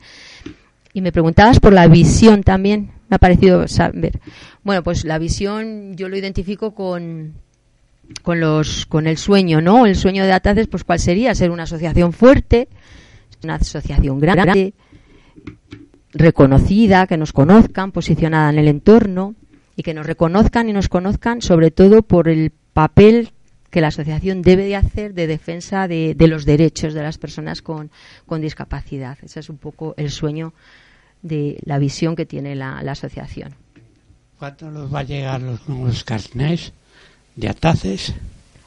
Y 0.94 1.00
me 1.00 1.10
preguntabas 1.10 1.58
por 1.58 1.72
la 1.72 1.88
visión 1.88 2.44
también. 2.44 2.92
Me 3.08 3.16
ha 3.16 3.18
parecido 3.18 3.66
saber. 3.66 4.20
Bueno, 4.62 4.84
pues 4.84 5.04
la 5.04 5.18
visión 5.18 5.96
yo 5.96 6.08
lo 6.08 6.16
identifico 6.16 6.76
con 6.76 7.32
con 8.22 8.38
los 8.38 8.86
con 8.86 9.08
el 9.08 9.18
sueño, 9.18 9.60
¿no? 9.60 9.84
El 9.84 9.96
sueño 9.96 10.22
de 10.22 10.32
Ataces, 10.32 10.68
pues 10.68 10.84
cuál 10.84 11.00
sería 11.00 11.34
ser 11.34 11.50
una 11.50 11.64
asociación 11.64 12.12
fuerte, 12.12 12.68
una 13.42 13.56
asociación 13.56 14.20
grande, 14.20 14.74
reconocida, 16.12 17.06
que 17.06 17.16
nos 17.16 17.32
conozcan, 17.32 17.92
posicionada 17.92 18.50
en 18.50 18.58
el 18.58 18.68
entorno 18.68 19.34
y 19.76 19.82
que 19.82 19.94
nos 19.94 20.06
reconozcan 20.06 20.68
y 20.68 20.72
nos 20.72 20.88
conozcan 20.88 21.42
sobre 21.42 21.70
todo 21.70 22.02
por 22.02 22.28
el 22.28 22.52
papel 22.72 23.32
que 23.70 23.80
la 23.80 23.88
asociación 23.88 24.42
debe 24.42 24.66
de 24.66 24.76
hacer 24.76 25.14
de 25.14 25.26
defensa 25.26 25.88
de, 25.88 26.14
de 26.14 26.28
los 26.28 26.44
derechos 26.44 26.92
de 26.92 27.02
las 27.02 27.16
personas 27.16 27.62
con, 27.62 27.90
con, 28.26 28.42
discapacidad. 28.42 29.16
Ese 29.22 29.40
es 29.40 29.48
un 29.48 29.56
poco 29.56 29.94
el 29.96 30.10
sueño 30.10 30.52
de 31.22 31.58
la 31.64 31.78
visión 31.78 32.14
que 32.14 32.26
tiene 32.26 32.54
la, 32.54 32.82
la 32.82 32.92
asociación. 32.92 33.54
¿Cuándo 34.38 34.70
nos 34.70 34.92
va 34.92 35.00
a 35.00 35.04
llegar 35.04 35.40
los 35.40 35.66
nuevos 35.66 36.04
carnés 36.04 36.74
de 37.34 37.48
ataces? 37.48 38.14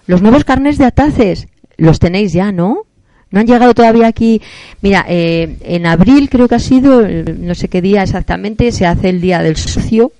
Los 0.07 0.23
nuevos 0.23 0.43
carnés 0.43 0.79
de 0.79 0.85
ataces 0.85 1.47
los 1.77 1.99
tenéis 1.99 2.33
ya, 2.33 2.51
¿no? 2.51 2.87
No 3.31 3.39
han 3.39 3.47
llegado 3.47 3.73
todavía 3.73 4.07
aquí. 4.07 4.41
Mira, 4.81 5.05
eh, 5.07 5.57
en 5.61 5.85
abril 5.85 6.29
creo 6.29 6.47
que 6.47 6.55
ha 6.55 6.59
sido, 6.59 7.07
no 7.07 7.55
sé 7.55 7.67
qué 7.67 7.81
día 7.81 8.03
exactamente, 8.03 8.71
se 8.71 8.85
hace 8.85 9.09
el 9.09 9.21
día 9.21 9.41
del 9.41 9.57
socio 9.57 10.11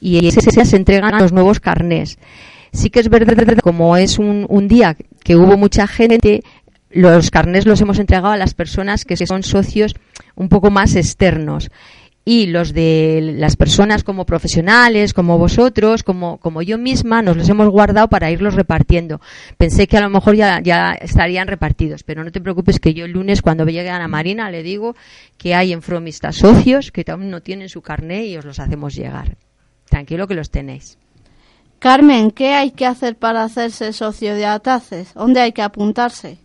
y 0.00 0.26
ese 0.26 0.50
día 0.50 0.64
se 0.64 0.76
entregan 0.76 1.18
los 1.18 1.32
nuevos 1.32 1.60
carnés. 1.60 2.18
Sí 2.72 2.90
que 2.90 3.00
es 3.00 3.08
verdad, 3.08 3.58
como 3.62 3.96
es 3.96 4.18
un, 4.18 4.46
un 4.48 4.68
día 4.68 4.96
que 5.24 5.36
hubo 5.36 5.56
mucha 5.56 5.86
gente, 5.86 6.42
los 6.90 7.30
carnés 7.30 7.66
los 7.66 7.80
hemos 7.80 7.98
entregado 7.98 8.32
a 8.32 8.36
las 8.36 8.54
personas 8.54 9.04
que 9.04 9.16
son 9.16 9.42
socios 9.42 9.94
un 10.34 10.48
poco 10.48 10.70
más 10.70 10.94
externos 10.96 11.70
y 12.28 12.44
los 12.44 12.74
de 12.74 13.36
las 13.38 13.56
personas 13.56 14.04
como 14.04 14.26
profesionales, 14.26 15.14
como 15.14 15.38
vosotros, 15.38 16.02
como, 16.02 16.36
como 16.36 16.60
yo 16.60 16.76
misma, 16.76 17.22
nos 17.22 17.38
los 17.38 17.48
hemos 17.48 17.70
guardado 17.70 18.08
para 18.08 18.30
irlos 18.30 18.54
repartiendo. 18.54 19.22
Pensé 19.56 19.86
que 19.86 19.96
a 19.96 20.02
lo 20.02 20.10
mejor 20.10 20.36
ya, 20.36 20.60
ya 20.60 20.92
estarían 20.92 21.48
repartidos, 21.48 22.02
pero 22.02 22.22
no 22.22 22.30
te 22.30 22.42
preocupes 22.42 22.80
que 22.80 22.92
yo 22.92 23.06
el 23.06 23.12
lunes 23.12 23.40
cuando 23.40 23.64
llegue 23.64 23.88
a 23.88 23.96
Ana 23.96 24.08
Marina 24.08 24.50
le 24.50 24.62
digo 24.62 24.94
que 25.38 25.54
hay 25.54 25.72
en 25.72 25.80
Fromista 25.80 26.30
socios 26.32 26.92
que 26.92 27.02
aún 27.10 27.30
no 27.30 27.40
tienen 27.40 27.70
su 27.70 27.80
carné 27.80 28.26
y 28.26 28.36
os 28.36 28.44
los 28.44 28.60
hacemos 28.60 28.94
llegar. 28.94 29.38
Tranquilo 29.88 30.28
que 30.28 30.34
los 30.34 30.50
tenéis. 30.50 30.98
Carmen, 31.78 32.30
¿qué 32.30 32.52
hay 32.52 32.72
que 32.72 32.84
hacer 32.84 33.16
para 33.16 33.42
hacerse 33.42 33.94
socio 33.94 34.34
de 34.34 34.44
Ataces? 34.44 35.14
¿Dónde 35.14 35.40
hay 35.40 35.52
que 35.52 35.62
apuntarse? 35.62 36.36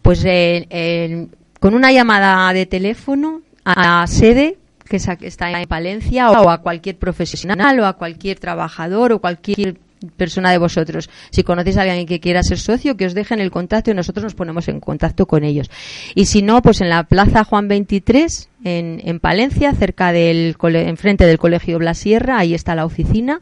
Pues 0.00 0.24
eh, 0.24 0.68
eh, 0.70 1.26
con 1.58 1.74
una 1.74 1.90
llamada 1.90 2.52
de 2.52 2.66
teléfono 2.66 3.40
a 3.64 4.06
sede 4.06 4.58
que 4.92 5.26
está 5.26 5.50
en 5.50 5.68
Palencia 5.68 6.30
o 6.30 6.50
a 6.50 6.58
cualquier 6.58 6.98
profesional 6.98 7.80
o 7.80 7.86
a 7.86 7.94
cualquier 7.94 8.38
trabajador 8.38 9.12
o 9.12 9.20
cualquier 9.20 9.78
persona 10.16 10.50
de 10.50 10.58
vosotros. 10.58 11.08
Si 11.30 11.42
conocéis 11.42 11.76
a 11.76 11.82
alguien 11.82 12.06
que 12.06 12.20
quiera 12.20 12.42
ser 12.42 12.58
socio, 12.58 12.96
que 12.96 13.06
os 13.06 13.14
dejen 13.14 13.40
el 13.40 13.50
contacto 13.50 13.90
y 13.90 13.94
nosotros 13.94 14.24
nos 14.24 14.34
ponemos 14.34 14.68
en 14.68 14.80
contacto 14.80 15.26
con 15.26 15.44
ellos. 15.44 15.70
Y 16.14 16.26
si 16.26 16.42
no, 16.42 16.62
pues 16.62 16.80
en 16.80 16.88
la 16.88 17.04
Plaza 17.04 17.44
Juan 17.44 17.68
23, 17.68 18.48
en, 18.64 19.00
en 19.04 19.20
Palencia, 19.20 19.72
cerca 19.74 20.12
del, 20.12 20.56
enfrente 20.60 21.26
del 21.26 21.38
Colegio 21.38 21.78
Blasierra, 21.78 22.38
ahí 22.38 22.54
está 22.54 22.74
la 22.74 22.84
oficina 22.84 23.40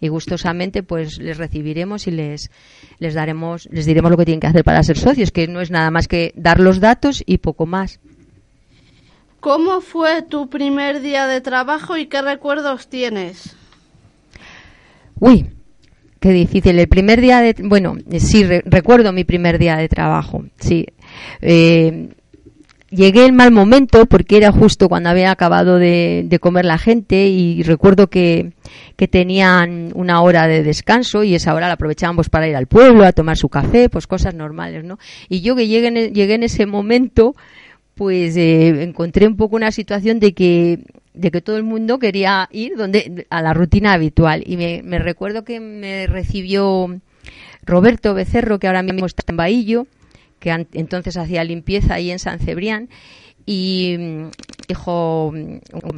y 0.00 0.08
gustosamente 0.08 0.84
pues 0.84 1.18
les 1.18 1.38
recibiremos 1.38 2.06
y 2.06 2.12
les 2.12 2.52
les 3.00 3.14
daremos 3.14 3.68
les 3.72 3.84
diremos 3.84 4.12
lo 4.12 4.16
que 4.16 4.26
tienen 4.26 4.38
que 4.38 4.46
hacer 4.46 4.62
para 4.62 4.80
ser 4.84 4.96
socios 4.96 5.32
que 5.32 5.48
no 5.48 5.60
es 5.60 5.72
nada 5.72 5.90
más 5.90 6.06
que 6.06 6.32
dar 6.36 6.60
los 6.60 6.78
datos 6.78 7.20
y 7.26 7.38
poco 7.38 7.66
más 7.66 7.98
¿Cómo 9.40 9.80
fue 9.80 10.22
tu 10.22 10.48
primer 10.48 11.00
día 11.00 11.28
de 11.28 11.40
trabajo 11.40 11.96
y 11.96 12.06
qué 12.06 12.22
recuerdos 12.22 12.88
tienes? 12.88 13.56
Uy, 15.20 15.46
qué 16.18 16.32
difícil. 16.32 16.78
El 16.78 16.88
primer 16.88 17.20
día 17.20 17.40
de... 17.40 17.54
Bueno, 17.62 17.96
sí, 18.18 18.44
re 18.44 18.62
recuerdo 18.66 19.12
mi 19.12 19.22
primer 19.22 19.58
día 19.58 19.76
de 19.76 19.88
trabajo, 19.88 20.44
sí. 20.58 20.86
Eh, 21.40 22.08
llegué 22.90 23.26
en 23.26 23.36
mal 23.36 23.52
momento 23.52 24.06
porque 24.06 24.38
era 24.38 24.50
justo 24.50 24.88
cuando 24.88 25.10
había 25.10 25.30
acabado 25.30 25.76
de, 25.76 26.24
de 26.26 26.38
comer 26.40 26.64
la 26.64 26.78
gente 26.78 27.28
y 27.28 27.62
recuerdo 27.62 28.08
que, 28.08 28.52
que, 28.96 29.06
tenían 29.06 29.92
una 29.94 30.20
hora 30.20 30.48
de 30.48 30.64
descanso 30.64 31.22
y 31.22 31.36
esa 31.36 31.54
hora 31.54 31.68
la 31.68 31.74
aprovechábamos 31.74 32.28
para 32.28 32.48
ir 32.48 32.56
al 32.56 32.66
pueblo 32.66 33.04
a 33.04 33.12
tomar 33.12 33.36
su 33.36 33.48
café, 33.48 33.88
pues 33.88 34.08
cosas 34.08 34.34
normales, 34.34 34.84
¿no? 34.84 34.98
Y 35.28 35.42
yo 35.42 35.54
que 35.54 35.68
llegué 35.68 35.88
en, 35.88 36.14
llegué 36.14 36.34
en 36.34 36.42
ese 36.42 36.66
momento 36.66 37.36
pues 37.98 38.36
eh, 38.36 38.84
encontré 38.84 39.26
un 39.26 39.36
poco 39.36 39.56
una 39.56 39.72
situación 39.72 40.20
de 40.20 40.32
que 40.32 40.78
de 41.14 41.32
que 41.32 41.40
todo 41.40 41.56
el 41.56 41.64
mundo 41.64 41.98
quería 41.98 42.48
ir 42.52 42.76
donde 42.76 43.26
a 43.28 43.42
la 43.42 43.52
rutina 43.52 43.92
habitual. 43.92 44.44
Y 44.46 44.56
me, 44.56 44.98
recuerdo 45.00 45.42
que 45.42 45.58
me 45.58 46.06
recibió 46.06 47.00
Roberto 47.64 48.14
Becerro 48.14 48.60
que 48.60 48.68
ahora 48.68 48.84
mismo 48.84 49.04
está 49.04 49.24
en 49.26 49.36
Bahillo 49.36 49.86
que 50.38 50.66
entonces 50.74 51.16
hacía 51.16 51.42
limpieza 51.42 51.94
ahí 51.94 52.12
en 52.12 52.20
San 52.20 52.38
Cebrián 52.38 52.88
y 53.50 53.96
mm, 53.96 54.30
dijo, 54.68 55.32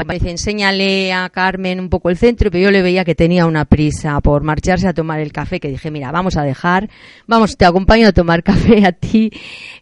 dice, 0.09 0.31
enséñale 0.31 1.13
a 1.13 1.29
Carmen 1.31 1.81
un 1.81 1.89
poco 1.89 2.09
el 2.09 2.17
centro, 2.17 2.49
pero 2.49 2.63
yo 2.63 2.71
le 2.71 2.81
veía 2.81 3.05
que 3.05 3.17
tenía 3.17 3.45
una 3.45 3.65
prisa 3.65 4.21
por 4.21 4.45
marcharse 4.45 4.87
a 4.87 4.95
tomar 4.95 5.19
el 5.19 5.33
café, 5.33 5.59
que 5.59 5.69
dije, 5.69 5.91
mira, 5.91 6.13
vamos 6.13 6.37
a 6.37 6.45
dejar, 6.45 6.89
vamos, 7.27 7.57
te 7.57 7.65
acompaño 7.65 8.07
a 8.07 8.13
tomar 8.13 8.45
café 8.45 8.87
a 8.87 8.93
ti, 8.93 9.33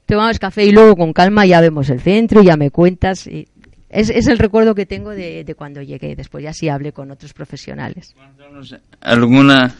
tomamos 0.06 0.38
café 0.38 0.64
y 0.64 0.72
luego 0.72 0.96
con 0.96 1.12
calma 1.12 1.44
ya 1.44 1.60
vemos 1.60 1.90
el 1.90 2.00
centro, 2.00 2.42
ya 2.42 2.56
me 2.56 2.70
cuentas. 2.70 3.26
Y 3.26 3.46
es, 3.90 4.08
es 4.08 4.28
el 4.28 4.38
recuerdo 4.38 4.74
que 4.74 4.86
tengo 4.86 5.10
de, 5.10 5.44
de 5.44 5.54
cuando 5.54 5.82
llegué, 5.82 6.16
después 6.16 6.42
ya 6.42 6.54
sí 6.54 6.70
hablé 6.70 6.92
con 6.92 7.10
otros 7.10 7.34
profesionales. 7.34 8.14
¿Alguna 9.02 9.74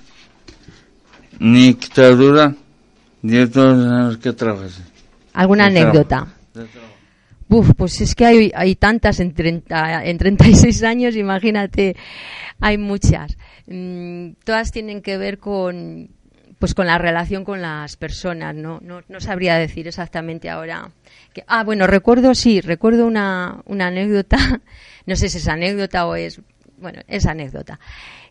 dictadura 1.40 2.54
de 3.22 3.46
todos 3.46 3.78
los 3.78 4.18
que 4.18 4.34
trabajas? 4.34 4.78
¿Alguna 5.32 5.68
anécdota? 5.68 6.34
Uf, 7.50 7.72
pues 7.76 8.00
es 8.00 8.14
que 8.14 8.52
hay, 8.54 8.74
tantas 8.76 9.20
en, 9.20 9.32
30, 9.32 10.04
en 10.04 10.18
36 10.18 10.82
años, 10.82 11.16
imagínate, 11.16 11.96
hay 12.60 12.76
muchas. 12.76 13.36
Mm, 13.66 14.32
todas 14.44 14.70
tienen 14.70 15.00
que 15.00 15.16
ver 15.16 15.38
con, 15.38 16.10
pues 16.58 16.74
con 16.74 16.86
la 16.86 16.98
relación 16.98 17.44
con 17.44 17.62
las 17.62 17.96
personas, 17.96 18.54
¿no? 18.54 18.80
No, 18.82 19.02
no 19.08 19.20
sabría 19.20 19.56
decir 19.56 19.88
exactamente 19.88 20.50
ahora. 20.50 20.90
Que, 21.32 21.42
ah, 21.46 21.64
bueno, 21.64 21.86
recuerdo, 21.86 22.34
sí, 22.34 22.60
recuerdo 22.60 23.06
una, 23.06 23.62
una 23.64 23.86
anécdota, 23.86 24.36
no 25.06 25.16
sé 25.16 25.30
si 25.30 25.38
es 25.38 25.48
anécdota 25.48 26.06
o 26.06 26.16
es, 26.16 26.42
bueno, 26.76 27.00
es 27.08 27.24
anécdota. 27.24 27.80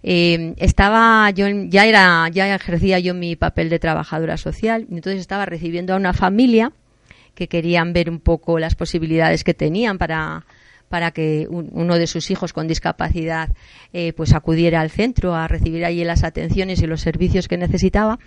Eh, 0.04 0.54
estaba 0.58 1.32
yo 1.32 1.48
ya 1.50 1.88
era 1.88 2.30
ya 2.30 2.54
ejercía 2.54 3.00
yo 3.00 3.16
mi 3.16 3.36
papel 3.36 3.68
de 3.68 3.80
trabajadora 3.80 4.38
social 4.38 4.86
entonces 4.92 5.20
estaba 5.20 5.48
recibiendo 5.48 5.96
a 5.96 5.98
una 5.98 6.14
familia 6.14 6.72
que 7.38 7.48
querían 7.48 7.94
ver 7.94 8.10
un 8.10 8.20
poco 8.20 8.58
las 8.58 8.74
posibilidades 8.76 9.44
que 9.44 9.54
tenían 9.54 10.00
para, 10.00 10.46
para 10.90 11.12
que 11.12 11.46
un- 11.50 11.70
uno 11.72 11.98
de 12.00 12.08
sus 12.08 12.32
hijos 12.32 12.52
con 12.52 12.68
discapacidad 12.68 13.50
eh, 13.94 14.12
pues 14.14 14.34
acudiera 14.34 14.82
al 14.82 14.90
centro 14.90 15.36
a 15.36 15.48
recibir 15.48 15.86
allí 15.86 16.04
las 16.04 16.24
atenciones 16.24 16.82
y 16.82 16.88
los 16.88 17.02
servicios 17.02 17.48
que 17.48 17.58
necesitaba 17.58 18.18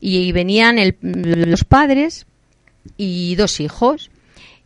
y, 0.00 0.30
venían 0.30 0.78
el- 0.78 0.96
los 1.02 1.64
padres 1.64 2.26
y 2.96 3.34
dos 3.34 3.58
hijos 3.60 4.10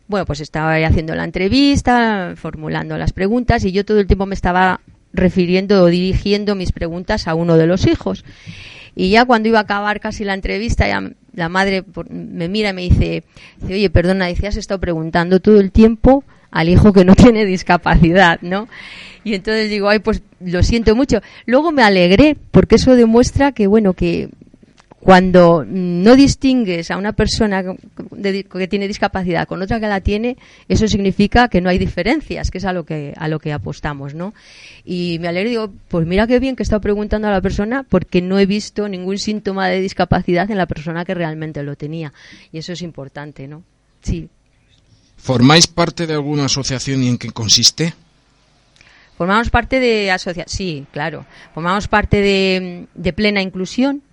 bueno, 0.09 0.25
pues 0.25 0.39
estaba 0.39 0.75
haciendo 0.85 1.15
la 1.15 1.25
entrevista, 1.25 2.33
formulando 2.37 2.97
las 2.97 3.11
preguntas 3.11 3.65
y 3.65 3.73
yo 3.73 3.83
todo 3.83 3.99
el 3.99 4.07
tiempo 4.07 4.25
me 4.25 4.35
estaba 4.35 4.79
refiriendo 5.11 5.81
o 5.83 5.87
dirigiendo 5.87 6.55
mis 6.55 6.71
preguntas 6.71 7.27
a 7.27 7.33
uno 7.35 7.57
de 7.57 7.67
los 7.67 7.85
hijos. 7.87 8.23
Y 8.95 9.09
ya 9.09 9.25
cuando 9.25 9.49
iba 9.49 9.59
a 9.59 9.63
acabar 9.63 9.99
casi 9.99 10.23
la 10.23 10.33
entrevista, 10.33 10.87
ya 10.87 11.11
la 11.37 11.49
madre 11.49 11.83
me 12.09 12.49
mira 12.49 12.71
y 12.71 12.73
me 12.73 12.81
dice, 12.81 13.23
dice, 13.61 13.73
oye, 13.73 13.89
perdona, 13.91 14.25
dice, 14.25 14.47
has 14.47 14.57
estado 14.57 14.79
preguntando 14.79 15.39
todo 15.39 15.59
el 15.59 15.71
tiempo 15.71 16.23
al 16.49 16.67
hijo 16.67 16.93
que 16.93 17.05
no 17.05 17.15
tiene 17.15 17.45
discapacidad, 17.45 18.39
¿no? 18.41 18.67
Y 19.23 19.35
entonces 19.35 19.69
digo, 19.69 19.87
ay, 19.87 19.99
pues 19.99 20.23
lo 20.39 20.63
siento 20.63 20.95
mucho. 20.95 21.21
Luego 21.45 21.71
me 21.71 21.83
alegré, 21.83 22.35
porque 22.49 22.75
eso 22.75 22.95
demuestra 22.95 23.51
que, 23.51 23.67
bueno, 23.67 23.93
que 23.93 24.29
cuando 25.07 25.63
no 25.65 26.17
distingues 26.17 26.91
a 26.91 26.97
una 26.97 27.13
persona 27.13 27.63
que 27.63 28.67
tiene 28.67 28.89
discapacidad 28.89 29.47
con 29.47 29.61
otra 29.61 29.79
que 29.79 29.87
la 29.87 30.01
tiene, 30.01 30.35
eso 30.67 30.85
significa 30.89 31.47
que 31.47 31.61
no 31.61 31.69
hay 31.69 31.77
diferencias, 31.77 32.51
que 32.51 32.57
es 32.57 32.65
a 32.65 32.73
lo 32.73 32.83
que 32.83 33.13
a 33.15 33.29
lo 33.29 33.39
que 33.39 33.53
apostamos, 33.53 34.15
¿no? 34.15 34.33
Y 34.83 35.17
me 35.21 35.29
alegro 35.29 35.47
y 35.47 35.51
digo, 35.51 35.73
pues 35.87 36.05
mira 36.05 36.27
qué 36.27 36.41
bien 36.41 36.57
que 36.57 36.63
he 36.63 36.65
estado 36.65 36.81
preguntando 36.81 37.29
a 37.29 37.31
la 37.31 37.39
persona 37.39 37.83
porque 37.87 38.21
no 38.21 38.37
he 38.37 38.45
visto 38.45 38.89
ningún 38.89 39.17
síntoma 39.17 39.69
de 39.69 39.79
discapacidad 39.79 40.51
en 40.51 40.57
la 40.57 40.65
persona 40.65 41.05
que 41.05 41.13
realmente 41.13 41.63
lo 41.63 41.77
tenía. 41.77 42.11
Y 42.51 42.57
eso 42.57 42.73
es 42.73 42.81
importante, 42.81 43.47
¿no? 43.47 43.63
Sí. 44.01 44.27
¿Formáis 45.15 45.67
parte 45.67 46.05
de 46.05 46.15
alguna 46.15 46.47
asociación 46.47 47.01
y 47.01 47.07
en 47.07 47.17
qué 47.17 47.31
consiste? 47.31 47.93
Formamos 49.17 49.49
parte 49.49 49.79
de 49.79 50.11
asociación, 50.11 50.49
sí, 50.49 50.85
claro. 50.91 51.25
Formamos 51.53 51.87
parte 51.87 52.19
de, 52.19 52.87
de 52.93 53.13
Plena 53.13 53.41
Inclusión, 53.41 54.03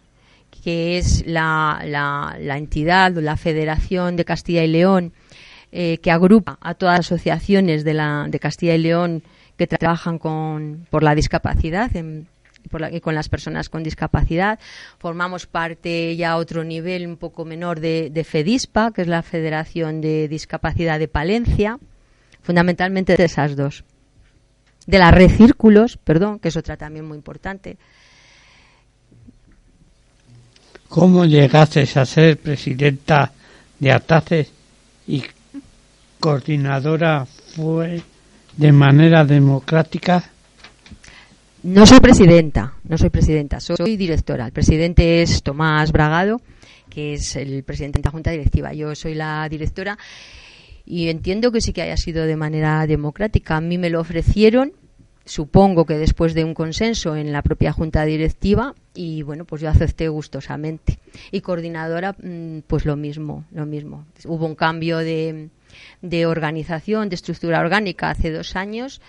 que 0.64 0.96
es 0.96 1.26
la, 1.26 1.82
la, 1.84 2.56
entidad 2.56 3.12
la 3.12 3.36
Federación 3.36 4.16
de 4.16 4.24
Castilla 4.24 4.64
y 4.64 4.68
León 4.68 5.12
eh, 5.72 5.98
que 5.98 6.10
agrupa 6.10 6.56
a 6.62 6.72
todas 6.72 7.00
las 7.00 7.06
asociaciones 7.06 7.84
de, 7.84 7.92
la, 7.92 8.24
de 8.30 8.38
Castilla 8.38 8.74
y 8.74 8.78
León 8.78 9.22
que 9.58 9.66
trabajan 9.66 10.18
con, 10.18 10.86
por 10.88 11.02
la 11.02 11.14
discapacidad 11.14 11.90
y 11.92 13.00
con 13.00 13.14
las 13.14 13.28
personas 13.28 13.68
con 13.68 13.82
discapacidad. 13.82 14.58
Formamos 14.98 15.46
parte 15.46 16.16
ya 16.16 16.30
a 16.30 16.36
otro 16.38 16.64
nivel 16.64 17.06
un 17.06 17.18
poco 17.18 17.44
menor 17.44 17.80
de, 17.80 18.08
de 18.08 18.24
FEDISPA, 18.24 18.92
que 18.92 19.02
es 19.02 19.08
la 19.08 19.20
Federación 19.20 20.00
de 20.00 20.28
Discapacidad 20.28 20.98
de 20.98 21.08
Palencia, 21.08 21.78
fundamentalmente 22.40 23.18
de 23.18 23.24
esas 23.24 23.54
dos 23.54 23.84
de 24.86 24.98
la 24.98 25.10
red 25.10 25.30
Círculos, 25.30 25.98
perdón, 25.98 26.38
que 26.38 26.48
es 26.48 26.56
otra 26.56 26.76
también 26.76 27.04
muy 27.04 27.16
importante. 27.16 27.76
¿Cómo 30.94 31.24
llegaste 31.24 31.80
a 31.96 32.06
ser 32.06 32.38
presidenta 32.38 33.32
de 33.80 33.90
ATACES 33.90 34.52
y 35.08 35.24
coordinadora 36.20 37.26
fue 37.26 38.00
de 38.56 38.70
manera 38.70 39.24
democrática? 39.24 40.22
No 41.64 41.84
soy 41.84 41.98
presidenta, 41.98 42.74
no 42.84 42.96
soy 42.96 43.10
presidenta, 43.10 43.58
soy 43.58 43.96
directora. 43.96 44.46
El 44.46 44.52
presidente 44.52 45.20
es 45.20 45.42
Tomás 45.42 45.90
Bragado, 45.90 46.40
que 46.88 47.14
es 47.14 47.34
el 47.34 47.64
presidente 47.64 47.98
de 47.98 48.04
la 48.04 48.12
Junta 48.12 48.30
Directiva. 48.30 48.72
Yo 48.72 48.94
soy 48.94 49.14
la 49.14 49.48
directora 49.48 49.98
y 50.86 51.08
entiendo 51.08 51.50
que 51.50 51.60
sí 51.60 51.72
que 51.72 51.82
haya 51.82 51.96
sido 51.96 52.24
de 52.24 52.36
manera 52.36 52.86
democrática. 52.86 53.56
A 53.56 53.60
mí 53.60 53.78
me 53.78 53.90
lo 53.90 54.00
ofrecieron, 54.00 54.70
supongo 55.24 55.86
que 55.86 55.96
después 55.98 56.34
de 56.34 56.44
un 56.44 56.54
consenso 56.54 57.16
en 57.16 57.32
la 57.32 57.42
propia 57.42 57.72
Junta 57.72 58.04
Directiva 58.04 58.74
y 58.94 59.22
bueno, 59.22 59.44
pues 59.44 59.62
yo 59.62 59.68
acepté 59.68 60.08
gustosamente. 60.08 60.98
Y 61.30 61.40
coordinadora, 61.40 62.12
mm, 62.12 62.60
pues 62.66 62.84
lo 62.84 62.96
mismo, 62.96 63.44
lo 63.52 63.66
mismo. 63.66 64.06
Hubo 64.26 64.46
un 64.46 64.54
cambio 64.54 64.98
de, 64.98 65.50
organización, 66.26 67.08
de 67.08 67.14
estructura 67.16 67.60
orgánica 67.60 68.10
hace 68.10 68.30
dos 68.30 68.54
años 68.56 69.00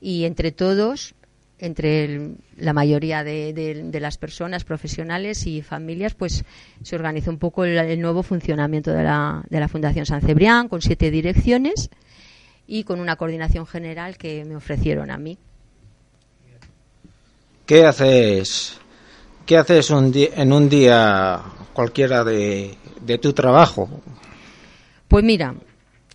y 0.00 0.24
entre 0.24 0.52
todos 0.52 1.14
entre 1.58 2.32
la 2.58 2.74
mayoría 2.74 3.24
de, 3.24 3.88
las 3.98 4.18
personas 4.18 4.64
profesionales 4.64 5.46
y 5.46 5.62
familias, 5.62 6.12
pues 6.12 6.44
se 6.82 6.96
organizó 6.96 7.30
un 7.30 7.38
poco 7.38 7.64
el, 7.64 7.78
el 7.78 7.98
nuevo 7.98 8.22
funcionamiento 8.22 8.92
de 8.92 9.02
la, 9.02 9.42
de 9.48 9.58
la 9.58 9.66
Fundación 9.66 10.04
San 10.04 10.20
Cebrián 10.20 10.68
con 10.68 10.82
siete 10.82 11.10
direcciones 11.10 11.88
y 12.66 12.84
con 12.84 13.00
una 13.00 13.16
coordinación 13.16 13.66
general 13.66 14.18
que 14.18 14.44
me 14.44 14.54
ofrecieron 14.54 15.10
a 15.10 15.16
mí. 15.16 15.38
¿Qué 17.66 17.84
haces? 17.84 18.78
¿Qué 19.44 19.56
haces 19.56 19.90
en 19.90 20.52
un 20.52 20.68
día 20.68 21.42
cualquiera 21.72 22.22
de, 22.22 22.76
de 23.00 23.18
tu 23.18 23.32
trabajo? 23.32 23.90
Pues 25.08 25.24
mira, 25.24 25.52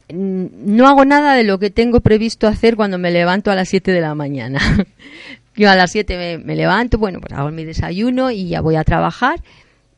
mm, 0.10 0.46
no 0.66 0.88
hago 0.88 1.04
nada 1.04 1.36
de 1.36 1.44
lo 1.44 1.60
que 1.60 1.70
tengo 1.70 2.00
previsto 2.00 2.48
hacer 2.48 2.78
cuando 2.78 2.98
me 2.98 3.12
levanto 3.12 3.52
a 3.52 3.56
las 3.56 3.68
7 3.68 3.92
de 3.92 4.00
la 4.00 4.16
mañana. 4.16 4.60
Yo 5.56 5.70
a 5.70 5.76
las 5.76 5.92
7 5.92 6.18
me, 6.18 6.38
me 6.38 6.56
levanto, 6.56 6.98
bueno, 6.98 7.20
pues 7.20 7.34
hago 7.34 7.52
mi 7.52 7.66
desayuno 7.66 8.32
y 8.32 8.48
ya 8.48 8.62
voy 8.62 8.78
a 8.78 8.86
trabajar 8.86 9.42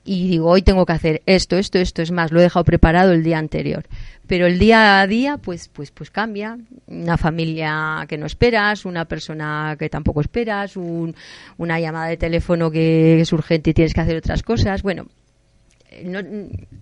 y 0.05 0.27
digo, 0.27 0.49
hoy 0.49 0.61
tengo 0.61 0.85
que 0.85 0.93
hacer 0.93 1.21
esto, 1.25 1.57
esto, 1.57 1.79
esto, 1.79 2.01
es 2.01 2.11
más, 2.11 2.31
lo 2.31 2.39
he 2.39 2.43
dejado 2.43 2.65
preparado 2.65 3.13
el 3.13 3.23
día 3.23 3.37
anterior. 3.37 3.85
Pero 4.27 4.47
el 4.47 4.57
día 4.59 5.01
a 5.01 5.07
día, 5.07 5.37
pues, 5.37 5.69
pues, 5.69 5.91
pues 5.91 6.09
cambia. 6.09 6.57
Una 6.87 7.17
familia 7.17 8.05
que 8.07 8.17
no 8.17 8.25
esperas, 8.25 8.85
una 8.85 9.05
persona 9.05 9.75
que 9.77 9.89
tampoco 9.89 10.21
esperas, 10.21 10.75
un- 10.77 11.15
una 11.57 11.79
llamada 11.79 12.07
de 12.07 12.17
teléfono 12.17 12.69
que 12.71 13.19
es 13.21 13.31
urgente 13.33 13.69
y 13.69 13.73
tienes 13.73 13.93
que 13.93 14.01
hacer 14.01 14.17
otras 14.17 14.43
cosas. 14.43 14.81
Bueno, 14.81 15.07
no- 16.03 16.19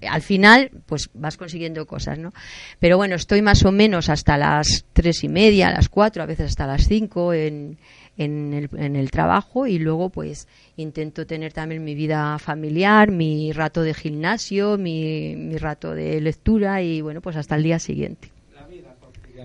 al 0.09 0.21
final 0.21 0.71
pues 0.85 1.09
vas 1.13 1.35
consiguiendo 1.35 1.85
cosas 1.85 2.17
no 2.17 2.31
pero 2.79 2.95
bueno 2.95 3.15
estoy 3.15 3.41
más 3.41 3.65
o 3.65 3.71
menos 3.73 4.07
hasta 4.07 4.37
las 4.37 4.85
tres 4.93 5.25
y 5.25 5.27
media 5.27 5.69
las 5.69 5.89
cuatro 5.89 6.23
a 6.23 6.25
veces 6.25 6.45
hasta 6.51 6.65
las 6.65 6.87
cinco 6.87 7.33
en, 7.33 7.77
en, 8.17 8.53
el, 8.53 8.69
en 8.77 8.95
el 8.95 9.11
trabajo 9.11 9.67
y 9.67 9.79
luego 9.79 10.09
pues 10.09 10.47
intento 10.77 11.25
tener 11.25 11.53
también 11.53 11.83
mi 11.83 11.95
vida 11.95 12.37
familiar 12.39 13.11
mi 13.11 13.51
rato 13.53 13.81
de 13.83 13.93
gimnasio 13.93 14.77
mi, 14.77 15.35
mi 15.37 15.57
rato 15.57 15.93
de 15.95 16.21
lectura 16.21 16.81
y 16.81 17.01
bueno 17.01 17.21
pues 17.21 17.35
hasta 17.35 17.55
el 17.55 17.63
día 17.63 17.79
siguiente 17.79 18.31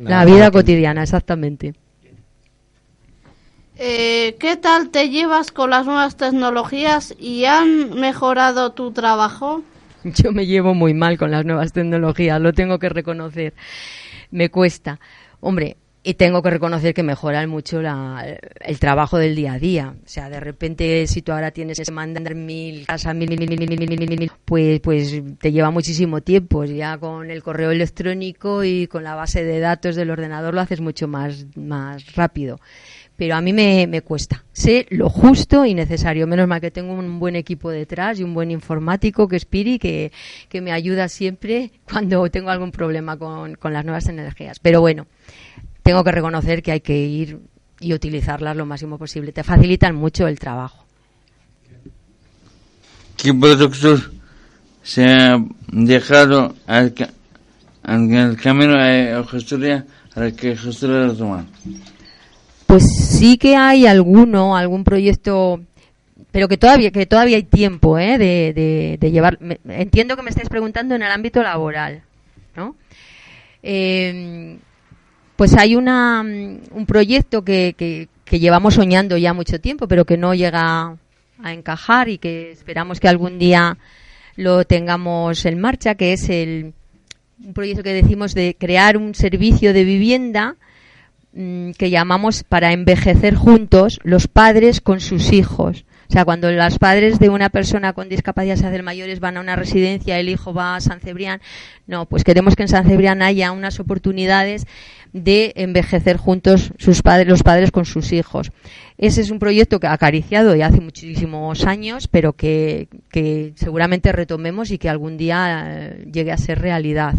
la 0.07 0.25
vida 0.25 0.51
cotidiana 0.51 1.03
exactamente 1.03 1.75
Eh, 3.79 4.37
¿Qué 4.41 4.57
tal 4.57 4.91
te 4.91 5.11
llevas 5.11 5.51
con 5.53 5.71
las 5.71 5.85
nuevas 5.87 6.17
tecnologías 6.17 7.15
y 7.19 7.45
han 7.45 7.91
mejorado 7.95 8.73
tu 8.73 8.93
trabajo? 8.93 9.63
Yo 10.05 10.33
me 10.33 10.47
llevo 10.47 10.75
muy 10.75 10.95
mal 10.95 11.19
con 11.19 11.31
las 11.31 11.45
nuevas 11.45 11.73
tecnologías, 11.73 12.41
lo 12.41 12.53
tengo 12.55 12.79
que 12.79 12.89
reconocer. 12.89 13.55
Me 14.31 14.51
cuesta. 14.51 15.01
Hombre, 15.41 15.77
y 16.07 16.15
tengo 16.15 16.41
que 16.41 16.51
reconocer 16.51 16.95
que 16.95 17.03
mejoran 17.03 17.51
mucho 17.51 17.83
la, 17.83 18.25
el 18.61 18.79
trabajo 18.79 19.19
del 19.19 19.35
día 19.35 19.55
a 19.55 19.59
día. 19.59 19.97
O 20.05 20.09
sea, 20.09 20.31
de 20.31 20.39
repente, 20.39 21.05
si 21.09 21.21
tú 21.21 21.33
ahora 21.33 21.51
tienes 21.51 21.81
que 21.81 21.91
mandar 21.91 22.37
mil 22.37 22.87
casas, 22.87 23.13
mil, 23.17 23.29
mil, 23.29 23.41
mil, 23.41 23.59
mil, 23.59 24.31
pues, 24.45 24.79
pues 24.79 25.21
te 25.41 25.51
lleva 25.51 25.73
muchísimo 25.73 26.21
tiempo. 26.21 26.59
Pues 26.59 26.71
ya 26.71 26.97
con 26.97 27.29
el 27.29 27.43
correo 27.43 27.73
electrónico 27.73 28.63
y 28.63 28.87
con 28.87 29.03
la 29.03 29.17
base 29.17 29.43
de 29.43 29.59
datos 29.59 29.97
del 29.97 30.11
ordenador 30.11 30.55
lo 30.55 30.61
haces 30.61 30.81
mucho 30.81 31.09
más, 31.09 31.45
más 31.57 32.15
rápido. 32.15 32.61
Pero 33.17 33.35
a 33.35 33.41
mí 33.41 33.53
me, 33.53 33.89
me 33.89 34.03
cuesta. 34.03 34.45
Sé 34.53 34.87
lo 34.91 35.09
justo 35.09 35.65
y 35.65 35.75
necesario. 35.75 36.29
Menos 36.29 36.47
mal 36.47 36.61
que 36.61 36.71
tengo 36.71 36.95
un 36.95 37.19
buen 37.19 37.35
equipo 37.35 37.69
detrás 37.69 38.21
y 38.21 38.23
un 38.23 38.33
buen 38.33 38.53
informático 38.53 39.27
que 39.27 39.35
es 39.35 39.45
Piri, 39.45 39.81
que, 39.81 40.13
que 40.49 40.61
me 40.61 40.71
ayuda 40.71 41.09
siempre 41.09 41.73
cuando 41.91 42.31
tengo 42.31 42.51
algún 42.51 42.71
problema 42.71 43.17
con, 43.17 43.57
con 43.57 43.73
las 43.73 43.85
nuevas 43.85 44.07
energías. 44.09 44.61
Pero 44.61 44.81
bueno, 44.81 45.09
tengo 45.87 46.03
que 46.03 46.11
reconocer 46.11 46.65
que 46.65 46.73
hay 46.73 46.81
que 46.81 46.99
ir 46.99 47.39
y 47.79 47.95
utilizarlas 47.95 48.57
lo 48.57 48.67
máximo 48.67 48.99
posible. 48.99 49.31
Te 49.31 49.45
facilitan 49.45 49.95
mucho 49.95 50.27
el 50.27 50.37
trabajo. 50.37 50.85
¿Qué 53.17 53.33
productos 53.33 54.11
se 54.83 55.05
ha 55.05 55.39
dejado 55.69 56.57
al, 56.67 56.93
al 57.85 58.37
camino 58.37 58.75
a 58.75 59.25
gestoría 59.29 59.87
para 60.13 60.33
que 60.33 60.57
gestoría 60.57 61.07
lo 61.07 61.15
toman? 61.15 61.47
Pues 62.67 62.83
sí 63.09 63.39
que 63.39 63.55
hay 63.55 63.87
alguno, 63.87 64.57
algún 64.57 64.83
proyecto, 64.83 65.61
pero 66.33 66.49
que 66.49 66.57
todavía 66.57 66.91
que 66.91 67.07
todavía 67.07 67.37
hay 67.37 67.45
tiempo 67.45 67.97
¿eh? 67.97 68.19
de, 68.19 68.53
de, 68.53 68.99
de 69.01 69.11
llevar. 69.13 69.39
entiendo 69.69 70.17
que 70.17 70.23
me 70.23 70.31
estáis 70.31 70.49
preguntando 70.49 70.97
en 70.97 71.05
el 71.05 71.13
ámbito 71.13 71.45
laboral, 71.45 72.03
¿no? 72.57 72.75
Eh, 73.63 74.59
pues 75.37 75.55
hay 75.55 75.77
una, 75.77 76.23
mm, 76.23 76.59
un 76.73 76.87
proyecto 76.87 77.45
que, 77.45 78.09
llevamos 78.31 78.75
soñando 78.75 79.17
ya 79.17 79.33
mucho 79.33 79.61
tiempo, 79.61 79.87
pero 79.87 80.05
que 80.05 80.17
no 80.17 80.35
llega 80.35 80.97
a 81.43 81.53
encajar 81.53 82.09
y 82.09 82.19
que 82.19 82.51
esperamos 82.51 82.99
que 82.99 83.09
algún 83.09 83.39
día 83.39 83.79
lo 84.37 84.65
tengamos 84.65 85.47
en 85.47 85.61
marcha, 85.61 85.95
que 85.95 86.13
es 86.13 86.29
el 86.29 86.75
un 87.45 87.53
proyecto 87.53 87.83
que 87.83 87.93
decimos 87.93 88.35
de 88.35 88.57
crear 88.59 88.97
un 88.97 89.15
servicio 89.15 89.75
de 89.75 89.85
vivienda 89.85 90.57
mm, 91.35 91.73
que 91.73 91.91
llamamos 91.91 92.45
para 92.45 92.73
envejecer 92.73 93.35
juntos 93.35 94.01
los 94.03 94.27
padres 94.27 94.81
con 94.81 95.01
sus 95.01 95.33
hijos. 95.33 95.85
O 96.09 96.13
sea, 96.13 96.25
cuando 96.25 96.51
los 96.51 96.79
padres 96.79 97.19
de 97.19 97.29
una 97.29 97.49
persona 97.49 97.93
con 97.93 98.09
discapacidad 98.09 98.57
se 98.57 98.67
hacen 98.67 98.85
mayores 98.85 99.21
van 99.21 99.37
a 99.37 99.41
una 99.41 99.57
residencia, 99.57 100.19
el 100.19 100.29
hijo 100.29 100.55
va 100.55 100.77
a 100.77 100.81
San 100.81 101.01
Cebrián, 101.01 101.41
no, 101.87 102.07
pues 102.07 102.25
queremos 102.25 102.57
que 102.57 102.63
en 102.63 102.69
San 102.69 102.87
Cebrián 102.87 103.23
haya 103.23 103.53
unas 103.53 103.81
oportunidades 103.81 104.67
de 105.13 105.53
envejecer 105.57 106.17
juntos 106.17 106.73
sus 106.79 107.03
padres, 107.03 107.29
los 107.29 107.43
padres 107.43 107.71
con 107.71 107.85
sus 107.85 108.13
hijos. 108.13 108.53
Ese 108.99 109.21
es 109.21 109.31
un 109.31 109.39
proyecto 109.39 109.81
que 109.81 109.87
ha 109.87 109.93
acariciado 109.93 110.55
ya 110.55 110.67
hace 110.67 110.81
muchísimos 110.81 111.65
años, 111.65 112.09
pero 112.09 112.35
que, 112.35 112.89
que 113.11 113.53
seguramente 113.57 114.13
retomemos 114.13 114.71
y 114.71 114.79
que 114.79 114.89
algún 114.89 115.17
día 115.17 115.65
eh, 115.67 116.07
llegue 116.13 116.33
a 116.33 116.39
ser 116.39 116.61
realidad 116.61 117.15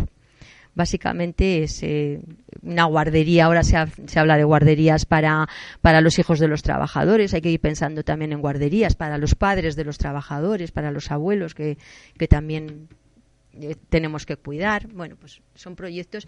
básicamente 0.77 1.63
es 1.63 1.83
eh, 1.83 2.21
una 2.61 2.85
guardería. 2.85 3.45
Ahora 3.45 3.63
se, 3.63 3.75
ha- 3.75 3.89
se 4.05 4.19
habla 4.19 4.37
de 4.37 4.45
guarderías 4.45 5.05
para, 5.05 5.49
para 5.81 5.99
los 5.99 6.17
hijos 6.19 6.39
de 6.39 6.47
los 6.47 6.61
trabajadores. 6.63 7.33
Hay 7.33 7.41
que 7.41 7.49
ir 7.51 7.59
pensando 7.59 8.03
también 8.03 8.31
en 8.31 8.39
guarderías 8.39 8.95
para 8.95 9.17
los 9.17 9.35
padres 9.35 9.75
de 9.75 9.83
los 9.83 9.97
trabajadores, 9.97 10.71
para 10.71 10.91
los 10.91 11.11
abuelos 11.11 11.53
que, 11.55 11.77
que 12.17 12.27
también 12.29 12.87
eh, 13.59 13.75
tenemos 13.89 14.25
que 14.25 14.37
cuidar. 14.37 14.87
Bueno, 14.87 15.15
pues 15.19 15.41
son 15.55 15.75
proyectos 15.75 16.27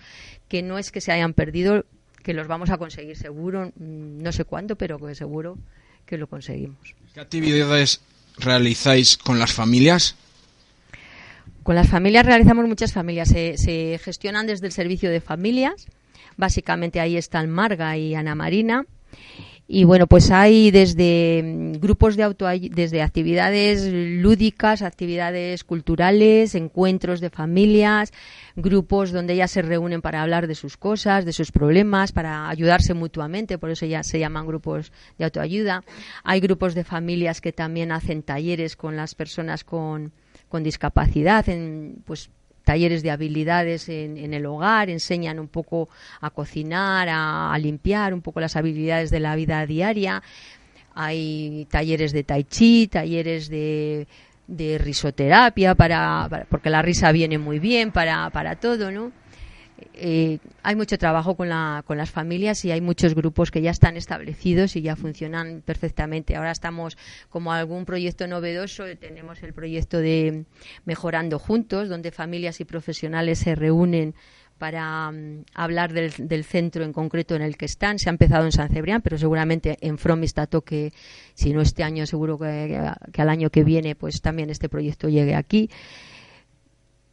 que 0.49 0.61
no 0.63 0.77
es 0.77 0.91
que 0.91 0.99
se 0.99 1.11
hayan 1.13 1.33
perdido, 1.33 1.85
que 2.23 2.33
los 2.33 2.47
vamos 2.47 2.69
a 2.69 2.77
conseguir 2.77 3.15
seguro, 3.15 3.67
mm, 3.77 4.21
no 4.21 4.31
sé 4.33 4.43
cuándo, 4.43 4.75
pero 4.75 4.99
que 4.99 5.15
seguro 5.15 5.57
que 6.05 6.17
lo 6.17 6.27
conseguimos. 6.27 6.95
¿Qué 7.13 7.19
actividades 7.21 8.01
realizáis 8.37 9.15
con 9.17 9.37
las 9.39 9.53
familias? 9.53 10.15
Con 11.69 11.75
las 11.75 11.87
familias 11.87 12.25
realizamos 12.25 12.67
muchas 12.67 12.93
familias. 12.93 13.29
Se, 13.29 13.55
se 13.59 13.99
gestionan 14.03 14.47
desde 14.47 14.65
el 14.65 14.71
servicio 14.71 15.11
de 15.11 15.21
familias. 15.21 15.85
Básicamente 16.35 16.99
ahí 16.99 17.15
están 17.15 17.47
Marga 17.47 17.95
y 17.95 18.15
Ana 18.15 18.33
Marina. 18.33 18.87
Y 19.67 19.83
bueno, 19.83 20.07
pues 20.07 20.31
hay 20.31 20.71
desde 20.71 21.43
mm, 21.43 21.73
grupos 21.73 22.15
de 22.15 22.23
auto 22.23 22.47
desde 22.47 23.03
actividades 23.03 23.87
lúdicas, 23.87 24.81
actividades 24.81 25.63
culturales, 25.63 26.55
encuentros 26.55 27.21
de 27.21 27.29
familias, 27.29 28.13
grupos 28.55 29.11
donde 29.11 29.33
ellas 29.33 29.51
se 29.51 29.61
reúnen 29.61 30.01
para 30.01 30.23
hablar 30.23 30.47
de 30.47 30.55
sus 30.55 30.75
cosas, 30.75 31.23
de 31.23 31.33
sus 31.33 31.51
problemas, 31.51 32.11
para 32.13 32.49
ayudarse 32.49 32.95
mutuamente, 32.95 33.59
por 33.59 33.69
eso 33.69 33.85
ya 33.85 34.01
se 34.01 34.17
llaman 34.17 34.47
grupos 34.47 34.91
de 35.19 35.25
autoayuda. 35.25 35.83
Hay 36.23 36.39
grupos 36.39 36.73
de 36.73 36.83
familias 36.83 37.41
que 37.41 37.53
también 37.53 37.91
hacen 37.91 38.23
talleres 38.23 38.75
con 38.75 38.95
las 38.95 39.13
personas 39.13 39.63
con, 39.63 40.13
con 40.49 40.63
discapacidad, 40.63 41.47
en 41.47 42.01
pues 42.05 42.29
talleres 42.65 43.01
de 43.01 43.11
habilidades 43.11 43.89
en, 43.89 44.17
en 44.17 44.33
el 44.33 44.45
hogar, 44.45 44.89
enseñan 44.89 45.39
un 45.39 45.47
poco 45.47 45.89
a 46.21 46.29
cocinar, 46.29 47.07
a, 47.09 47.57
limpiar, 47.57 48.13
un 48.13 48.21
poco 48.21 48.39
las 48.41 48.55
habilidades 48.55 49.09
de 49.09 49.19
la 49.19 49.35
vida 49.35 49.65
diaria. 49.65 50.21
Hay 50.95 51.67
talleres 51.71 52.11
de 52.11 52.23
tai 52.23 52.43
chi, 52.43 52.87
talleres 52.87 53.49
de, 53.49 54.07
de 54.47 54.77
risoterapia, 54.77 55.75
para- 55.75 56.45
porque 56.49 56.69
la 56.69 56.81
risa 56.81 57.11
viene 57.11 57.37
muy 57.37 57.59
bien 57.59 57.91
para, 57.91 58.29
para 58.31 58.55
todo, 58.57 58.91
¿no? 58.91 59.11
Eh, 59.93 60.39
hay 60.63 60.75
mucho 60.75 60.97
trabajo 60.97 61.35
con, 61.35 61.49
la, 61.49 61.83
con 61.85 61.97
las 61.97 62.09
familias 62.09 62.63
y 62.65 62.71
hay 62.71 62.81
muchos 62.81 63.15
grupos 63.15 63.51
que 63.51 63.61
ya 63.61 63.71
están 63.71 63.97
establecidos 63.97 64.75
y 64.75 64.81
ya 64.81 64.95
funcionan 64.95 65.61
perfectamente. 65.65 66.35
Ahora 66.35 66.51
estamos 66.51 66.97
como 67.29 67.51
algún 67.51 67.85
proyecto 67.85 68.27
novedoso, 68.27 68.83
tenemos 68.99 69.41
el 69.43 69.53
proyecto 69.53 69.97
de 69.97 70.45
Mejorando 70.85 71.39
Juntos, 71.39 71.89
donde 71.89 72.11
familias 72.11 72.59
y 72.59 72.65
profesionales 72.65 73.39
se 73.39 73.55
reúnen 73.55 74.15
para 74.57 75.11
mm, 75.11 75.45
hablar 75.53 75.93
del, 75.93 76.43
centro 76.43 76.83
en 76.83 76.93
concreto 76.93 77.35
en 77.35 77.41
el 77.41 77.57
que 77.57 77.65
están. 77.65 77.97
Se 77.97 78.09
ha 78.09 78.11
empezado 78.11 78.45
en 78.45 78.51
San 78.51 78.69
Cebrián, 78.69 79.01
pero 79.01 79.17
seguramente 79.17 79.77
en 79.81 79.97
Fromista 79.97 80.47
toque, 80.47 80.93
si 81.33 81.53
no 81.53 81.61
este 81.61 81.83
año, 81.83 82.05
seguro 82.05 82.37
que, 82.37 82.91
que 83.11 83.21
al 83.21 83.29
año 83.29 83.49
que 83.49 83.63
viene, 83.63 83.95
pues 83.95 84.21
también 84.21 84.49
este 84.49 84.69
proyecto 84.69 85.09
llegue 85.09 85.35
aquí 85.35 85.69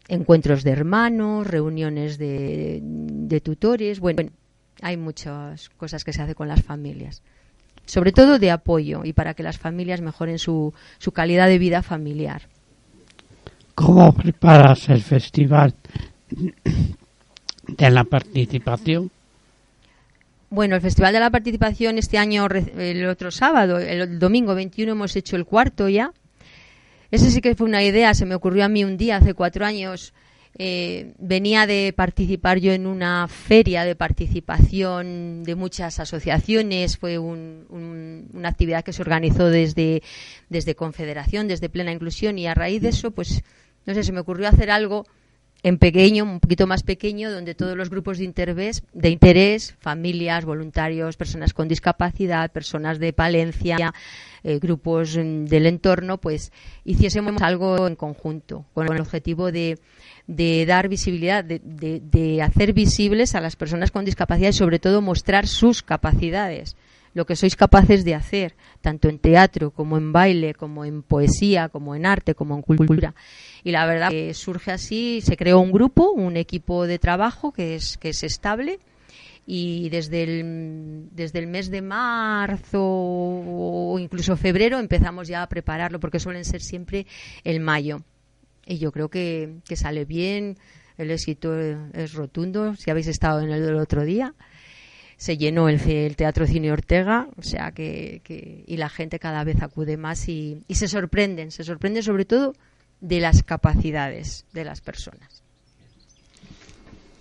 encuentros 0.09 0.65
de 0.65 0.71
hermanos, 0.71 1.47
reuniones 1.47 2.19
de, 2.19 2.81
de 2.83 3.41
tutores. 3.41 4.01
Bueno, 4.01 4.31
hay 4.83 4.97
muchas 4.97 5.69
cosas 5.71 6.05
que 6.05 6.13
se 6.13 6.23
hace 6.23 6.35
con 6.35 6.49
las 6.49 6.63
familias. 6.63 7.23
Sobre 7.87 8.13
todo 8.13 8.39
de 8.39 8.51
apoyo 8.51 9.05
y 9.05 9.13
para 9.13 9.35
que 9.35 9.43
las 9.43 9.59
familias 9.59 10.01
mejoren 10.01 10.39
su, 10.39 10.75
su 10.99 11.13
calidad 11.13 11.47
de 11.47 11.59
vida 11.59 11.83
familiar. 11.83 12.43
¿Cómo 13.75 14.13
preparas 14.13 14.89
el 14.89 15.03
festival 15.03 15.75
de 17.69 17.91
la 17.91 18.05
participación? 18.05 19.11
Bueno, 20.49 20.77
el 20.77 20.81
Festival 20.81 21.13
de 21.13 21.21
la 21.21 21.31
Participación 21.31 21.99
este 21.99 22.19
año, 22.19 22.47
el 22.47 23.07
otro 23.07 23.31
sábado, 23.31 23.79
el 23.79 24.19
domingo 24.19 24.55
21, 24.55 24.93
hemos 24.93 25.17
hecho 25.17 25.37
el 25.37 25.45
cuarto 25.45 25.89
ya. 25.89 26.13
Ese 27.11 27.31
sí 27.31 27.41
que 27.41 27.55
fue 27.55 27.67
una 27.67 27.83
idea, 27.83 28.15
se 28.15 28.27
me 28.27 28.35
ocurrió 28.35 28.65
a 28.65 28.69
mí 28.69 28.85
un 28.85 28.97
día, 28.97 29.17
hace 29.17 29.35
cuatro 29.35 29.65
años. 29.65 30.13
eh, 30.59 31.13
venía 31.19 31.67
de 31.67 31.93
participar 31.95 32.61
yo 32.61 32.73
en 32.73 32.87
una 32.87 33.29
feria 33.29 33.85
de 33.85 33.95
participación 33.95 35.45
de 35.45 35.55
muchas 35.55 36.01
asociaciones. 36.01 36.97
Fue 36.97 37.19
un- 37.19 37.67
un- 37.69 38.31
una 38.33 38.49
actividad 38.49 38.83
que 38.83 38.95
se 38.95 39.03
organizó 39.03 39.51
desde, 39.51 40.03
desde 40.49 40.75
Confederación, 40.75 41.47
desde 41.47 41.69
Plena 41.69 41.93
Inclusión, 41.93 42.39
y 42.39 42.47
a 42.47 42.55
raíz 42.55 42.81
de 42.81 42.89
eso, 42.89 43.11
pues, 43.11 43.43
no 43.85 43.93
sé, 43.93 44.03
se 44.03 44.13
me 44.13 44.21
ocurrió 44.21 44.49
hacer 44.49 44.71
algo 44.71 45.07
en 45.63 45.79
pequeño, 45.79 46.25
un 46.25 46.39
poquito 46.41 46.67
más 46.67 46.83
pequeño, 46.83 47.31
donde 47.33 47.55
todos 47.55 47.77
los 47.77 47.91
grupos 47.91 48.19
de 48.19 48.25
interés, 48.25 48.83
de 48.93 49.11
interés 49.11 49.75
familias, 49.81 50.45
voluntarios, 50.45 51.17
personas 51.17 51.53
con 51.55 51.67
discapacidad, 51.67 52.53
personas 52.53 52.99
de 52.99 53.13
Palencia, 53.13 53.93
eh, 54.45 54.59
grupos 54.61 55.17
mm, 55.17 55.47
del 55.47 55.67
entorno, 55.67 56.19
pues 56.19 56.53
hiciésemos 56.85 57.41
algo 57.43 57.87
en 57.89 57.97
conjunto, 57.97 58.65
con 58.75 58.93
el 58.93 59.01
objetivo 59.01 59.51
de, 59.51 59.79
de 60.29 60.67
dar 60.67 60.89
visibilidad, 60.89 61.43
de, 61.43 61.59
de- 61.65 62.01
de 62.01 62.43
hacer 62.43 62.73
visibles 62.73 63.35
a 63.35 63.41
las 63.41 63.57
personas 63.57 63.91
con 63.91 64.05
discapacidad 64.05 64.51
y 64.51 64.53
sobre 64.53 64.79
todo 64.79 65.03
mostrar 65.03 65.47
sus 65.49 65.83
capacidades 65.83 66.77
lo 67.17 67.25
que 67.25 67.35
sois 67.35 67.57
capaces 67.57 68.05
de 68.05 68.15
hacer, 68.15 68.57
tanto 68.83 69.09
en 69.09 69.19
teatro 69.19 69.71
como 69.71 69.97
en 69.97 70.13
baile, 70.13 70.53
como 70.53 70.85
en 70.85 71.03
poesía, 71.03 71.71
como 71.71 71.95
en 71.95 72.05
arte, 72.05 72.35
como 72.35 72.55
en 72.55 72.61
cultura. 72.61 73.15
Y 73.65 73.71
la 73.71 73.87
verdad 73.87 74.11
que 74.11 74.35
surge 74.35 74.71
así, 74.71 75.23
se 75.23 75.35
creó 75.35 75.61
un 75.61 75.73
grupo, 75.73 76.11
un 76.11 76.37
equipo 76.37 76.87
de 76.87 76.99
trabajo 76.99 77.53
que 77.53 77.75
es, 77.75 77.97
que 77.97 78.11
es 78.11 78.23
estable 78.23 78.81
y 79.47 79.89
desde 79.89 80.25
el, 80.25 81.09
desde 81.11 81.39
el 81.39 81.47
mes 81.47 81.71
de 81.71 81.81
marzo 81.81 82.83
o 82.83 83.99
incluso 83.99 84.37
febrero 84.37 84.79
empezamos 84.79 85.27
ya 85.27 85.43
a 85.43 85.49
prepararlo 85.49 85.99
porque 85.99 86.21
suelen 86.21 86.45
ser 86.45 86.61
siempre 86.61 87.07
el 87.45 87.61
mayo. 87.61 88.03
Y 88.67 88.77
yo 88.77 88.93
creo 88.93 89.09
que, 89.09 89.61
que 89.67 89.77
sale 89.77 90.05
bien, 90.05 90.59
el 90.99 91.11
éxito 91.11 91.59
es 91.59 92.13
rotundo, 92.13 92.77
si 92.77 92.91
habéis 92.91 93.07
estado 93.07 93.41
en 93.41 93.51
el 93.53 93.65
del 93.65 93.77
otro 93.77 94.05
día 94.05 94.35
se 95.17 95.37
llenó 95.39 95.69
el, 95.69 95.81
el 95.89 96.15
Teatro 96.17 96.47
Cine 96.47 96.71
Ortega, 96.73 97.29
o 97.39 97.43
sea 97.43 97.73
que, 97.73 98.21
que- 98.25 98.65
y 98.67 98.77
la 98.77 98.89
gente 98.89 99.19
cada 99.19 99.45
vez 99.45 99.63
acude 99.63 99.97
más 99.97 100.29
y, 100.29 100.63
y 100.69 100.75
se 100.75 100.89
sorprenden, 100.89 101.51
se 101.51 101.65
sorprenden 101.65 102.03
sobre 102.03 102.25
todo 102.25 102.55
de 103.01 103.21
las 103.21 103.43
capacidades 103.43 104.45
de 104.53 104.65
las 104.65 104.81
personas. 104.81 105.29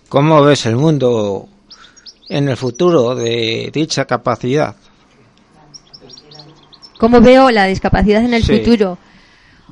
¿Cómo 0.08 0.42
ves 0.42 0.66
el 0.66 0.76
mundo 0.76 1.48
en 2.28 2.48
el 2.48 2.56
futuro 2.56 3.14
de 3.14 3.70
dicha 3.72 4.04
capacidad? 4.04 4.76
¿Cómo 6.98 7.20
veo 7.20 7.50
la 7.50 7.66
discapacidad 7.66 8.22
en 8.24 8.34
el 8.34 8.42
Sí. 8.44 8.58
futuro? 8.58 8.98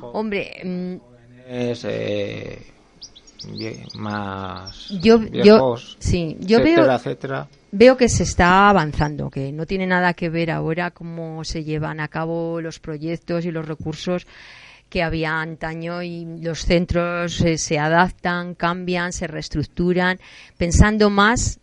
Hombre, 0.01 0.61
mm, 0.63 0.95
Es 1.47 1.83
eh, 1.87 2.59
más 3.95 4.89
yo, 5.01 5.19
sí, 5.99 6.37
yo 6.39 6.59
etcétera, 6.59 6.85
veo, 6.85 6.95
etcétera. 6.95 7.47
veo 7.71 7.97
que 7.97 8.09
se 8.09 8.23
está 8.23 8.69
avanzando, 8.69 9.29
que 9.29 9.51
no 9.51 9.65
tiene 9.65 9.87
nada 9.87 10.13
que 10.13 10.29
ver 10.29 10.51
ahora 10.51 10.91
cómo 10.91 11.43
se 11.43 11.63
llevan 11.63 11.99
a 11.99 12.07
cabo 12.07 12.61
los 12.61 12.79
proyectos 12.79 13.45
y 13.45 13.51
los 13.51 13.67
recursos 13.67 14.27
que 14.89 15.03
había 15.03 15.41
antaño 15.41 16.03
y 16.03 16.25
los 16.41 16.65
centros 16.65 17.41
eh, 17.41 17.57
se 17.57 17.79
adaptan, 17.79 18.55
cambian, 18.55 19.11
se 19.11 19.27
reestructuran, 19.27 20.19
pensando 20.57 21.09
más, 21.09 21.59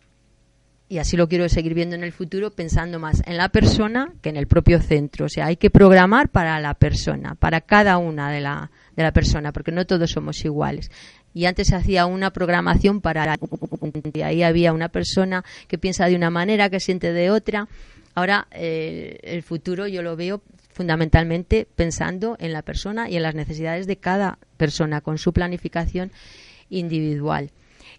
y 0.89 0.99
así 0.99 1.17
lo 1.17 1.27
quiero 1.27 1.47
seguir 1.49 1.73
viendo 1.73 1.95
en 1.95 2.03
el 2.03 2.11
futuro, 2.11 2.51
pensando 2.51 2.99
más 2.99 3.23
en 3.25 3.37
la 3.37 3.49
persona 3.49 4.13
que 4.21 4.29
en 4.29 4.37
el 4.37 4.45
propio 4.45 4.79
centro. 4.79 5.25
O 5.25 5.29
sea, 5.29 5.47
hay 5.47 5.57
que 5.57 5.71
programar 5.71 6.29
para 6.29 6.59
la 6.59 6.75
persona, 6.75 7.33
para 7.33 7.61
cada 7.61 7.97
una 7.97 8.29
de 8.29 8.41
la, 8.41 8.69
de 8.95 9.01
la 9.01 9.11
persona, 9.11 9.51
porque 9.51 9.71
no 9.71 9.85
todos 9.87 10.11
somos 10.11 10.45
iguales. 10.45 10.91
Y 11.33 11.45
antes 11.45 11.67
se 11.67 11.75
hacía 11.75 12.05
una 12.05 12.31
programación 12.31 13.01
para 13.01 13.37
y 14.13 14.21
ahí 14.21 14.43
había 14.43 14.73
una 14.73 14.89
persona 14.89 15.43
que 15.67 15.77
piensa 15.77 16.05
de 16.07 16.15
una 16.15 16.29
manera, 16.29 16.69
que 16.69 16.79
siente 16.79 17.11
de 17.11 17.31
otra. 17.31 17.67
Ahora 18.15 18.47
eh, 18.51 19.19
el 19.23 19.41
futuro 19.41 19.87
yo 19.87 20.03
lo 20.03 20.15
veo 20.15 20.41
fundamentalmente 20.73 21.67
pensando 21.75 22.35
en 22.39 22.53
la 22.53 22.61
persona 22.61 23.09
y 23.09 23.15
en 23.15 23.23
las 23.23 23.35
necesidades 23.35 23.87
de 23.87 23.97
cada 23.97 24.37
persona 24.57 25.01
con 25.01 25.17
su 25.17 25.33
planificación 25.33 26.11
individual. 26.69 27.51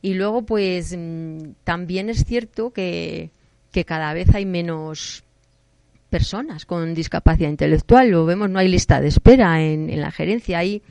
Y 0.02 0.14
luego, 0.14 0.42
pues 0.42 0.94
mm, 0.96 1.52
también 1.64 2.10
es 2.10 2.24
cierto 2.24 2.72
que, 2.72 3.30
que 3.72 3.84
cada 3.84 4.12
vez 4.12 4.34
hay 4.34 4.44
menos 4.44 5.24
personas 6.10 6.66
con 6.66 6.94
discapacidad 6.94 7.48
intelectual. 7.48 8.10
Lo 8.10 8.26
vemos, 8.26 8.50
no 8.50 8.58
hay 8.58 8.68
lista 8.68 9.00
de 9.00 9.08
espera 9.08 9.62
en, 9.62 9.90
en 9.90 10.00
la 10.00 10.10
gerencia. 10.10 10.58
Ahí 10.58 10.82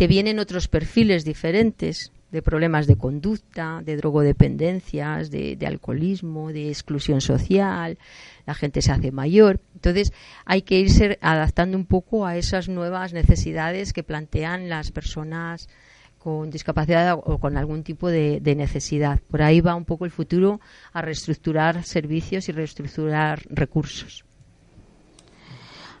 te 0.00 0.06
vienen 0.06 0.38
otros 0.38 0.66
perfiles 0.66 1.26
diferentes 1.26 2.10
de 2.32 2.40
problemas 2.40 2.86
de 2.86 2.96
conducta, 2.96 3.82
de 3.84 3.98
drogodependencias, 3.98 5.30
de, 5.30 5.58
alcoholismo, 5.66 6.54
de 6.54 6.70
exclusión 6.70 7.20
social, 7.20 7.98
la 8.46 8.54
gente 8.54 8.80
se 8.80 8.92
hace 8.92 9.12
mayor. 9.12 9.60
Entonces 9.74 10.14
hay 10.46 10.62
que 10.62 10.78
irse 10.78 11.18
adaptando 11.20 11.76
un 11.76 11.84
poco 11.84 12.24
a 12.24 12.38
esas 12.38 12.70
nuevas 12.70 13.12
necesidades 13.12 13.92
que 13.92 14.02
plantean 14.02 14.70
las 14.70 14.90
personas 14.90 15.68
con 16.16 16.48
discapacidad 16.48 17.18
o 17.22 17.36
con 17.36 17.58
algún 17.58 17.82
tipo 17.82 18.08
de, 18.08 18.40
de 18.40 18.54
necesidad. 18.54 19.20
Por 19.30 19.42
ahí 19.42 19.60
va 19.60 19.74
un 19.74 19.84
poco 19.84 20.06
el 20.06 20.12
futuro 20.12 20.62
a 20.94 21.02
reestructurar 21.02 21.84
servicios 21.84 22.48
y 22.48 22.52
reestructurar 22.52 23.42
recursos. 23.50 24.24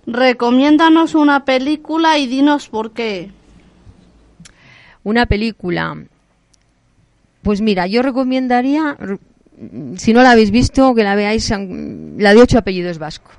Recomiéndanos 0.06 1.14
una 1.14 1.44
película 1.44 2.16
y 2.16 2.26
dinos 2.26 2.70
por 2.70 2.92
qué. 2.92 3.30
Una 5.02 5.26
película. 5.26 5.96
Pues 7.42 7.60
mira, 7.60 7.86
yo 7.86 8.02
recomendaría, 8.02 8.96
si 9.96 10.12
no 10.12 10.22
la 10.22 10.32
habéis 10.32 10.50
visto, 10.50 10.94
que 10.94 11.04
la 11.04 11.14
veáis, 11.14 11.50
la 11.50 12.34
de 12.34 12.40
ocho 12.40 12.58
apellidos 12.58 12.98
vasco. 12.98 13.30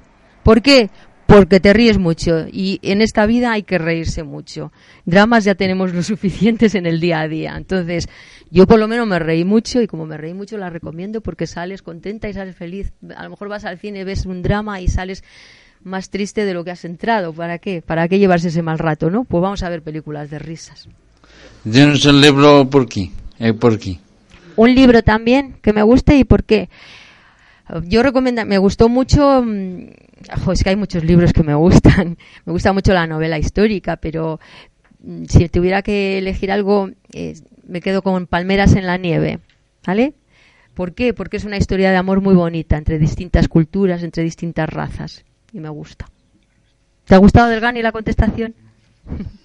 ¿Por 0.43 0.62
qué? 0.62 0.89
Porque 1.28 1.60
te 1.60 1.71
ríes 1.71 1.97
mucho 1.97 2.45
y 2.52 2.80
en 2.82 3.02
esta 3.02 3.26
vida 3.26 3.52
hay 3.52 3.63
que 3.63 3.78
reírse 3.78 4.24
mucho. 4.24 4.71
Dramas 5.06 5.45
ya 5.45 5.56
tenemos 5.56 5.93
lo 5.93 6.04
suficientes 6.04 6.76
en 6.76 6.86
el 6.86 7.00
día 7.00 7.21
a 7.21 7.28
día. 7.28 7.56
Entonces, 7.56 8.10
yo 8.50 8.67
por 8.67 8.80
lo 8.80 8.88
menos 8.88 9.08
me 9.08 9.19
reí 9.19 9.45
mucho 9.45 9.82
y 9.82 9.88
como 9.88 10.06
me 10.06 10.17
reí 10.17 10.34
mucho 10.34 10.58
la 10.58 10.69
recomiendo 10.69 11.21
porque 11.21 11.47
sales 11.47 11.84
contenta 11.84 12.28
y 12.28 12.34
sales 12.34 12.56
feliz. 12.56 12.91
A 13.15 13.24
lo 13.24 13.30
mejor 13.30 13.47
vas 13.47 13.65
al 13.65 13.78
cine, 13.78 14.04
ves 14.04 14.26
un 14.26 14.41
drama 14.41 14.82
y 14.82 14.88
sales 14.88 15.24
más 15.84 16.10
triste 16.10 16.43
de 16.43 16.54
lo 16.54 16.63
que 16.63 16.71
has 16.71 16.84
entrado. 16.86 17.34
¿Para 17.34 17.60
qué? 17.60 17.82
¿Para 17.82 18.08
qué 18.08 18.19
llevarse 18.19 18.50
ese 18.50 18.62
mal 18.62 18.80
rato, 18.80 19.10
no? 19.10 19.24
Pues 19.24 19.41
vamos 19.41 19.63
a 19.63 19.69
ver 19.69 19.84
películas 19.84 20.30
de 20.30 20.39
risas. 20.39 20.89
Dinos 21.63 22.06
el 22.06 22.21
libro 22.21 22.69
por 22.69 22.84
aquí, 22.84 23.12
eh, 23.39 23.54
por 23.54 23.73
aquí. 23.73 23.99
Un 24.56 24.73
libro 24.73 25.04
también 25.04 25.56
que 25.62 25.73
me 25.73 25.84
guste 25.84 26.17
y 26.17 26.23
por 26.23 26.43
qué. 26.43 26.69
Yo 27.84 28.04
recomiendo, 28.04 28.45
me 28.45 28.58
gustó 28.58 28.89
mucho, 28.89 29.39
oh, 29.39 30.51
es 30.51 30.63
que 30.63 30.69
hay 30.69 30.75
muchos 30.75 31.04
libros 31.04 31.32
que 31.34 31.43
me 31.43 31.56
gustan. 31.56 32.17
Me 32.45 32.51
gusta 32.51 32.73
mucho 32.73 32.93
la 32.93 33.08
novela 33.08 33.38
histórica, 33.38 33.95
pero 33.95 34.39
si 35.27 35.47
tuviera 35.49 35.82
que 35.82 36.17
elegir 36.17 36.51
algo, 36.51 36.89
eh, 37.13 37.36
me 37.65 37.82
quedo 37.82 38.01
con 38.01 38.27
Palmeras 38.27 38.75
en 38.75 38.86
la 38.86 38.97
nieve, 38.97 39.39
¿vale? 39.86 40.13
¿Por 40.73 40.93
qué? 40.93 41.13
Porque 41.13 41.38
es 41.38 41.45
una 41.45 41.58
historia 41.58 41.91
de 41.91 41.97
amor 41.97 42.21
muy 42.21 42.36
bonita 42.36 42.77
entre 42.77 42.99
distintas 42.99 43.47
culturas, 43.47 44.04
entre 44.04 44.23
distintas 44.23 44.69
razas 44.69 45.23
y 45.54 45.60
me 45.60 45.69
gusta. 45.69 46.10
¿Te 47.06 47.15
ha 47.15 47.19
gustado 47.19 47.49
del 47.49 47.77
y 47.77 47.82
la 47.82 47.91
contestación? 47.91 48.54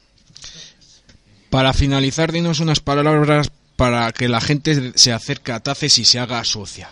Para 1.57 1.73
finalizar, 1.73 2.33
dinos 2.33 2.61
unas 2.61 2.81
palabras 2.81 3.51
para 3.77 4.12
que 4.12 4.29
la 4.29 4.42
gente 4.42 4.92
se 4.95 5.11
acerque 5.11 5.53
a 5.53 5.61
TACES 5.61 6.01
y 6.01 6.05
se 6.05 6.19
haga 6.19 6.45
socia. 6.45 6.90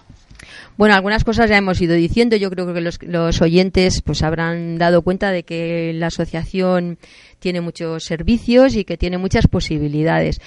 Bueno, 0.78 0.94
algunas 0.94 1.22
cosas 1.22 1.50
ya 1.50 1.58
hemos 1.58 1.82
ido 1.82 1.94
diciendo. 1.94 2.34
Yo 2.36 2.48
creo 2.48 2.72
que 2.72 2.80
los, 2.80 2.98
los, 3.02 3.42
oyentes 3.42 4.00
pues 4.00 4.22
habrán 4.22 4.78
dado 4.78 5.02
cuenta 5.02 5.32
de 5.32 5.42
que 5.42 5.92
la 5.92 6.06
asociación 6.06 6.96
tiene 7.40 7.60
muchos 7.60 8.04
servicios 8.04 8.74
y 8.74 8.86
que 8.86 8.96
tiene 8.96 9.18
muchas 9.18 9.48
posibilidades. 9.48 10.40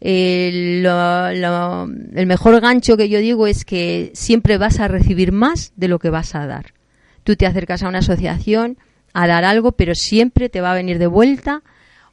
Eh, 0.00 0.80
lo, 0.82 1.30
lo, 1.30 1.84
el 2.16 2.26
mejor 2.26 2.60
gancho 2.60 2.96
que 2.96 3.08
yo 3.08 3.20
digo 3.20 3.46
es 3.46 3.64
que 3.64 4.10
siempre 4.12 4.58
vas 4.58 4.80
a 4.80 4.88
recibir 4.88 5.30
más 5.30 5.72
de 5.76 5.86
lo 5.86 6.00
que 6.00 6.10
vas 6.10 6.34
a 6.34 6.48
dar. 6.48 6.74
Tú 7.22 7.36
te 7.36 7.46
acercas 7.46 7.84
a 7.84 7.88
una 7.88 7.98
asociación 7.98 8.76
a 9.12 9.28
dar 9.28 9.44
algo, 9.44 9.70
pero 9.70 9.94
siempre 9.94 10.48
te 10.48 10.60
va 10.60 10.72
a 10.72 10.74
venir 10.74 10.98
de 10.98 11.06
vuelta 11.06 11.62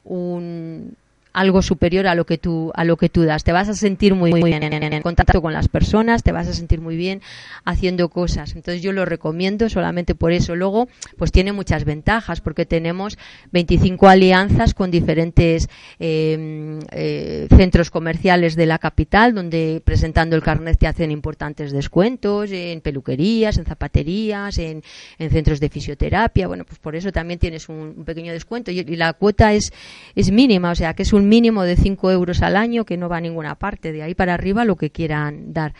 un, 0.04 0.94
algo 1.32 1.62
superior 1.62 2.06
a 2.06 2.14
lo 2.14 2.26
que 2.26 2.38
tú 2.38 2.72
a 2.74 2.84
lo 2.84 2.96
que 2.96 3.08
tú 3.08 3.22
das. 3.22 3.44
Te 3.44 3.52
vas 3.52 3.68
a 3.68 3.74
sentir 3.74 4.14
muy, 4.14 4.30
muy 4.30 4.42
bien 4.42 4.62
en 4.62 5.02
contacto 5.02 5.40
con 5.40 5.52
las 5.52 5.68
personas 5.68 6.22
te 6.22 6.32
vas 6.32 6.48
a 6.48 6.52
sentir 6.52 6.80
muy 6.80 6.96
bien 6.96 7.20
haciendo 7.64 8.08
cosas. 8.08 8.54
Entonces 8.54 8.82
yo 8.82 8.92
lo 8.92 9.04
recomiendo 9.04 9.68
solamente 9.68 10.14
por 10.14 10.32
eso. 10.32 10.56
Luego 10.56 10.88
pues 11.16 11.32
tiene 11.32 11.52
muchas 11.52 11.84
ventajas 11.84 12.40
porque 12.40 12.66
tenemos 12.66 13.18
25 13.52 14.08
alianzas 14.08 14.74
con 14.74 14.90
diferentes 14.90 15.68
eh, 15.98 16.78
eh, 16.92 17.46
centros 17.56 17.90
comerciales 17.90 18.56
de 18.56 18.66
la 18.66 18.78
capital 18.78 19.34
donde 19.34 19.82
presentando 19.84 20.36
el 20.36 20.42
carnet 20.42 20.78
te 20.78 20.86
hacen 20.86 21.10
importantes 21.10 21.72
descuentos 21.72 22.50
en 22.52 22.80
peluquerías 22.80 23.58
en 23.58 23.64
zapaterías 23.64 24.58
en, 24.58 24.82
en 25.18 25.30
centros 25.30 25.60
de 25.60 25.68
fisioterapia. 25.68 26.46
Bueno 26.46 26.64
pues 26.64 26.78
por 26.78 26.96
eso 26.96 27.12
también 27.12 27.38
tienes 27.38 27.68
un, 27.68 28.04
pequeño 28.04 28.32
descuento. 28.32 28.70
Y, 28.70 28.80
y 28.80 28.96
la 28.96 29.12
cuota 29.12 29.52
es 29.52 29.72
es 30.14 30.30
mínima 30.30 30.70
o 30.70 30.74
sea 30.74 30.94
que 30.94 31.02
es 31.02 31.12
un 31.12 31.19
un 31.20 31.28
mínimo 31.28 31.62
de 31.62 31.76
5 31.76 32.10
euros 32.10 32.42
al 32.42 32.56
año 32.56 32.84
que 32.84 32.96
no 32.96 33.08
va 33.08 33.18
a 33.18 33.20
ninguna 33.20 33.54
parte, 33.54 33.92
de 33.92 34.02
ahí 34.02 34.14
para 34.14 34.34
arriba 34.34 34.64
lo 34.64 34.76
que 34.76 34.90
quieran 34.90 35.52
dar. 35.52 35.74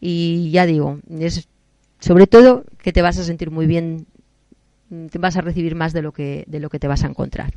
Y 0.00 0.50
ya 0.50 0.66
digo, 0.66 0.98
es 1.08 1.48
sobre 2.00 2.26
todo 2.26 2.64
que 2.82 2.92
te 2.92 3.02
vas 3.02 3.18
a 3.18 3.24
sentir 3.24 3.50
muy 3.50 3.66
bien, 3.66 4.06
te 5.10 5.18
vas 5.18 5.36
a 5.36 5.40
recibir 5.40 5.74
más 5.74 5.92
de 5.92 6.02
lo 6.02 6.12
que, 6.12 6.44
de 6.46 6.60
lo 6.60 6.70
que 6.70 6.78
te 6.78 6.88
vas 6.88 7.04
a 7.04 7.08
encontrar. 7.08 7.54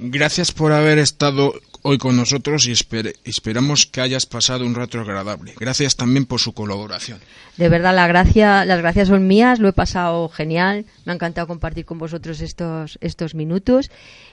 Gracias 0.00 0.52
por 0.52 0.72
haber 0.72 0.98
estado 0.98 1.54
hoy 1.82 1.98
con 1.98 2.14
nosotros 2.14 2.68
y 2.68 2.70
esper 2.70 3.14
esperamos 3.24 3.84
que 3.84 4.00
hayas 4.00 4.26
pasado 4.26 4.64
un 4.64 4.76
rato 4.76 5.00
agradable. 5.00 5.54
Gracias 5.58 5.96
también 5.96 6.24
por 6.24 6.38
su 6.38 6.52
colaboración. 6.52 7.18
De 7.56 7.68
verdad, 7.68 7.96
la 7.96 8.06
gracia, 8.06 8.64
las 8.64 8.78
gracias 8.78 9.08
son 9.08 9.26
mías, 9.26 9.58
lo 9.58 9.68
he 9.68 9.72
pasado 9.72 10.28
genial, 10.28 10.86
me 11.04 11.10
ha 11.12 11.14
encantado 11.16 11.48
compartir 11.48 11.84
con 11.84 11.98
vosotros 11.98 12.40
estos, 12.40 12.96
estos 13.00 13.34
minutos 13.34 13.90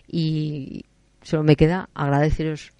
y 0.07 0.85
solo 1.25 1.43
me 1.43 1.55
queda 1.55 1.89
agradeceros 1.95 2.71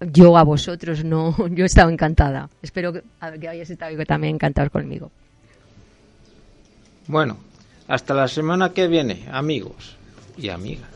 yo 0.00 0.38
a 0.38 0.44
vosotros, 0.44 1.04
no, 1.04 1.34
yo 1.50 1.64
he 1.64 1.66
estado 1.66 1.90
encantada. 1.90 2.48
Espero 2.62 2.92
que, 2.92 3.02
que 3.40 3.48
hayáis 3.48 3.68
estado 3.68 4.04
también 4.06 4.36
encantados 4.36 4.70
conmigo. 4.70 5.10
Bueno, 7.08 7.36
hasta 7.88 8.14
la 8.14 8.28
semana 8.28 8.70
que 8.72 8.86
viene, 8.86 9.26
amigos 9.30 9.96
y 10.36 10.50
amigas. 10.50 10.88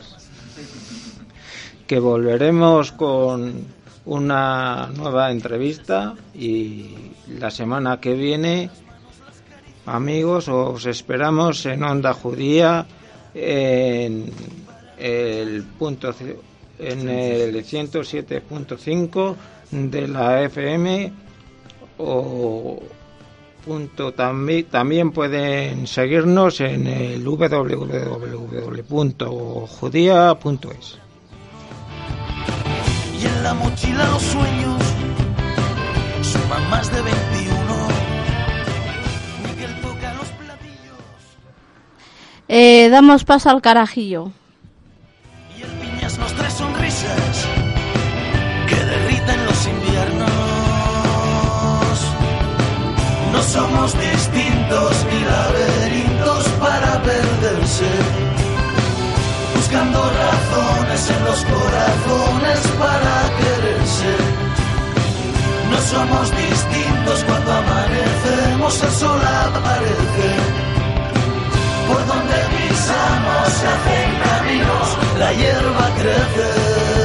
Que 1.85 1.99
volveremos 1.99 2.93
con 2.93 3.65
una 4.05 4.87
nueva 4.95 5.31
entrevista 5.31 6.15
y 6.33 6.95
la 7.39 7.51
semana 7.51 7.99
que 7.99 8.13
viene, 8.13 8.69
amigos, 9.85 10.47
os 10.47 10.85
esperamos 10.85 11.65
en 11.65 11.83
Onda 11.83 12.13
Judía 12.13 12.85
en 13.33 14.31
el 14.97 15.63
punto 15.63 16.13
en 16.79 17.09
el 17.09 17.55
107.5 17.55 19.35
de 19.71 20.07
la 20.07 20.41
FM 20.43 21.11
o 21.97 22.81
punto 23.65 24.13
también, 24.13 24.65
también 24.65 25.11
pueden 25.11 25.87
seguirnos 25.87 26.59
en 26.61 26.87
el 26.87 27.23
www.judia.es 27.23 28.23
y 33.23 33.25
en 33.25 33.43
la 33.43 33.53
mochila 33.53 34.05
los 34.09 34.21
sueños 34.21 34.83
suman 36.21 36.69
más 36.69 36.91
de 36.93 37.01
21 37.01 37.53
Miguel 39.47 39.75
toca 39.81 40.13
los 40.15 40.27
platillos. 40.29 40.97
Eh, 42.49 42.89
damos 42.89 43.23
paso 43.23 43.49
al 43.49 43.61
carajillo. 43.61 44.31
Somos 53.53 53.93
distintos 53.93 55.05
ni 55.11 55.19
laberintos 55.25 56.43
para 56.59 56.91
perderse, 57.03 57.91
buscando 59.55 59.99
razones 60.01 61.01
en 61.11 61.23
los 61.27 61.39
corazones 61.53 62.59
para 62.81 63.15
quererse. 63.39 64.11
No 65.69 65.77
somos 65.93 66.25
distintos 66.35 67.23
cuando 67.27 67.51
amanecemos, 67.51 68.83
el 68.83 68.91
sol 68.91 69.21
aparece 69.21 70.29
por 71.87 72.07
donde 72.07 72.37
pisamos 72.53 73.47
se 73.59 73.67
hacen 73.73 74.09
caminos, 74.25 74.87
la 75.19 75.31
hierba 75.31 75.85
crece. 75.99 77.02